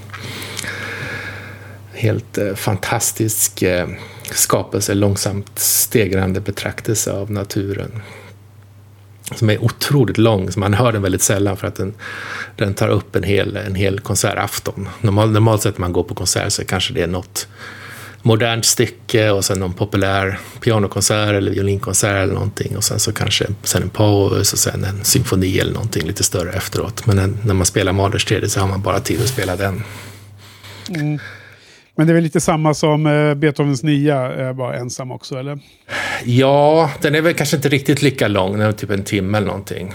[1.92, 3.88] Helt eh, fantastisk eh,
[4.30, 8.02] skapelse, långsamt stegrande betraktelse av naturen.
[9.36, 11.94] Som är otroligt lång, så man hör den väldigt sällan för att den,
[12.56, 14.88] den tar upp en hel, en hel konsertafton.
[15.00, 17.48] Normal, normalt sett när man går på konsert så kanske det är något
[18.22, 23.46] modernt stycke och sen någon populär pianokonsert eller violinkonsert eller någonting och sen så kanske
[23.62, 27.06] sen en paus och sen en symfoni eller någonting lite större efteråt.
[27.06, 29.82] Men när man spelar Mahlers tredje så har man bara tid att spela den.
[30.88, 31.18] Mm.
[31.94, 35.58] Men det är väl lite samma som eh, Beethovens nia, är bara ensam också, eller?
[36.24, 39.46] Ja, den är väl kanske inte riktigt lika lång, den är typ en timme eller
[39.46, 39.92] någonting.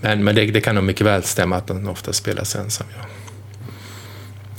[0.00, 3.06] Men, men det, det kan nog mycket väl stämma att den ofta spelas ensam, ja.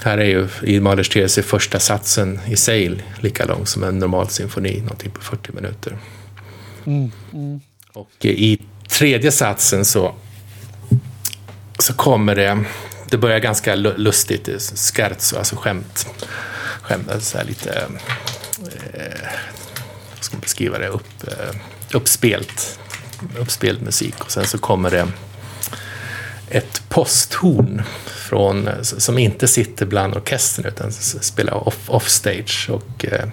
[0.04, 4.30] Här är ju i Mahlers tredje första satsen i sig lika lång som en normal
[4.30, 5.98] symfoni, någonting på 40 minuter.
[6.86, 7.60] Mm, mm.
[7.94, 10.16] Och i tredje satsen så,
[11.80, 12.64] så kommer det,
[13.10, 14.58] det börjar ganska lustigt, eh,
[14.94, 16.08] scherzo, alltså skämt.
[16.82, 17.88] skämt eh, så här lite,
[18.94, 19.30] eh,
[20.16, 21.56] vad ska man beskriva det, upp, eh,
[21.94, 22.80] uppspelt,
[23.40, 24.16] uppspelt musik.
[24.20, 25.08] Och sen så kommer det
[26.50, 32.70] ett posthorn från, som inte sitter bland orkestern utan spelar off, offstage.
[32.72, 33.26] Och, eh,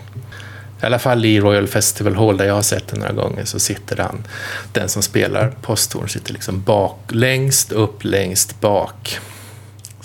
[0.82, 3.58] I alla fall i Royal Festival Hall där jag har sett det några gånger så
[3.58, 4.26] sitter han,
[4.72, 9.18] den som spelar posthorn sitter liksom bak, längst upp, längst bak.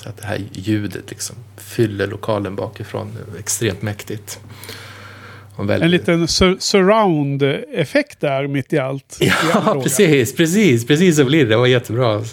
[0.09, 3.11] Att det här ljudet liksom fyller lokalen bakifrån.
[3.39, 4.39] Extremt mäktigt.
[5.57, 5.83] Väldigt...
[5.83, 9.17] En liten sur surround-effekt där mitt i allt.
[9.19, 11.49] Ja, precis, precis, precis så blir det.
[11.49, 12.23] Det var jättebra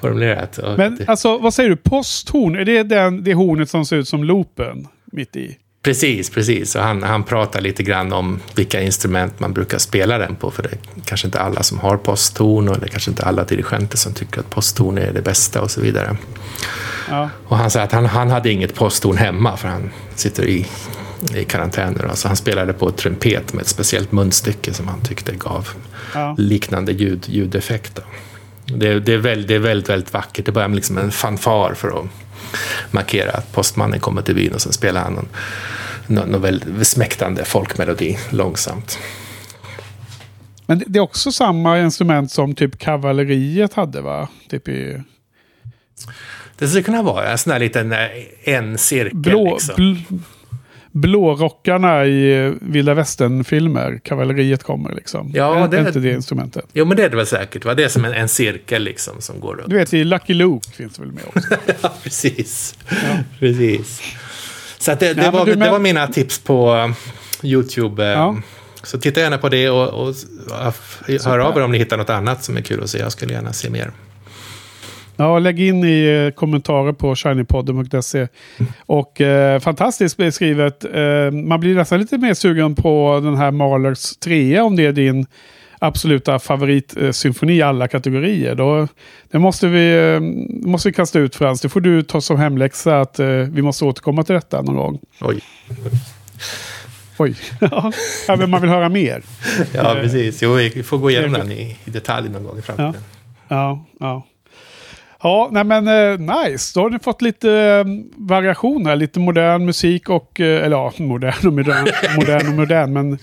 [0.00, 0.58] formulerat.
[0.76, 1.76] Men alltså, vad säger du?
[1.76, 5.56] Posthorn, är det den, det hornet som ser ut som loopen mitt i?
[5.86, 6.76] Precis, precis.
[6.76, 10.50] Och han, han pratar lite grann om vilka instrument man brukar spela den på.
[10.50, 13.44] För det är kanske inte alla som har posttorn och det är kanske inte alla
[13.44, 16.16] dirigenter som tycker att posttorn är det bästa och så vidare.
[17.10, 17.30] Ja.
[17.44, 20.66] Och han säger att han, han hade inget posttorn hemma för han sitter i
[21.34, 21.98] i karantän.
[22.08, 22.16] Då.
[22.16, 25.68] Så han spelade på trumpet med ett speciellt munstycke som han tyckte gav
[26.14, 26.34] ja.
[26.38, 28.00] liknande ljud, ljudeffekt.
[28.64, 30.46] Det, det, är väldigt, det är väldigt, väldigt vackert.
[30.46, 32.06] Det börjar med liksom en fanfar för att
[32.90, 35.28] markera att postmannen kommer till byn och sen spelar han någon,
[36.06, 38.98] någon, någon väldigt smäktande folkmelodi långsamt.
[40.66, 44.28] Men det är också samma instrument som typ kavalleriet hade va?
[44.48, 45.02] Typ i...
[46.58, 47.98] Det skulle kunna vara en sån där liten eh,
[48.44, 49.16] en cirkel.
[49.16, 49.74] Blå, liksom.
[49.76, 50.16] bl
[50.96, 54.00] blårockarna i vilda västern-filmer.
[54.04, 55.30] Kavalleriet kommer liksom.
[55.34, 56.64] Ja, är, det är inte det instrumentet.
[56.72, 57.64] Jo, men det är det väl säkert.
[57.64, 57.74] Va?
[57.74, 59.70] Det är som en, en cirkel liksom som går runt.
[59.70, 61.48] Du vet, i Lucky Luke finns det väl med också.
[61.82, 62.78] ja, precis.
[62.88, 62.96] Ja.
[63.38, 64.02] precis.
[64.78, 66.92] Så det, det, ja, var, det var mina tips på uh,
[67.42, 68.02] YouTube.
[68.02, 68.36] Uh, ja.
[68.82, 72.10] Så titta gärna på det och, och, och hör av er om ni hittar något
[72.10, 72.98] annat som är kul att se.
[72.98, 73.90] Jag skulle gärna se mer.
[75.16, 78.28] Ja, lägg in i eh, kommentarer på shinypodden.se.
[78.86, 80.84] Och eh, fantastiskt beskrivet.
[80.84, 84.92] Eh, man blir nästan lite mer sugen på den här Mahlers 3 om det är
[84.92, 85.26] din
[85.78, 88.54] absoluta favoritsymfoni i alla kategorier.
[88.54, 88.88] Då,
[89.30, 90.20] det måste vi, eh,
[90.68, 91.60] måste vi kasta ut Frans.
[91.60, 95.00] Det får du ta som hemläxa att eh, vi måste återkomma till detta någon gång.
[95.20, 95.40] Oj.
[97.18, 97.92] Oj, ja,
[98.48, 99.22] man vill höra mer.
[99.74, 100.42] ja, precis.
[100.42, 102.94] Jo, vi får gå igenom den i, i detalj någon gång i framtiden.
[103.48, 103.86] Ja, ja.
[104.00, 104.26] ja.
[105.22, 106.72] Ja, nej men eh, nice.
[106.74, 107.84] Då har ni fått lite eh,
[108.16, 111.86] variationer, lite modern musik och, eh, eller ja, modern och modern,
[112.16, 113.18] modern och modern, men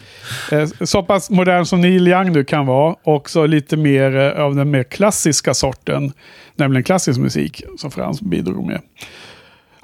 [0.87, 2.95] så pass modern som Neil Young nu kan vara.
[3.03, 6.13] Och så lite mer av den mer klassiska sorten,
[6.55, 8.81] nämligen klassisk musik som Frans bidrog med.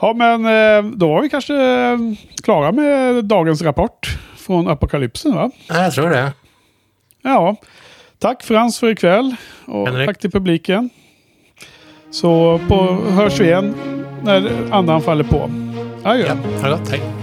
[0.01, 0.43] Ja, men
[0.99, 1.53] då var vi kanske
[2.43, 5.51] klara med dagens rapport från apokalypsen, va?
[5.67, 6.33] Ja, jag tror det.
[7.21, 7.55] Ja,
[8.19, 9.35] tack Frans för ikväll
[9.65, 10.07] och Henrik.
[10.07, 10.89] tack till publiken.
[12.11, 12.75] Så på,
[13.09, 13.75] hörs vi igen
[14.23, 15.49] när andan faller på.
[16.03, 16.25] Adjö.
[16.63, 16.77] Ja.
[16.91, 17.18] Hej.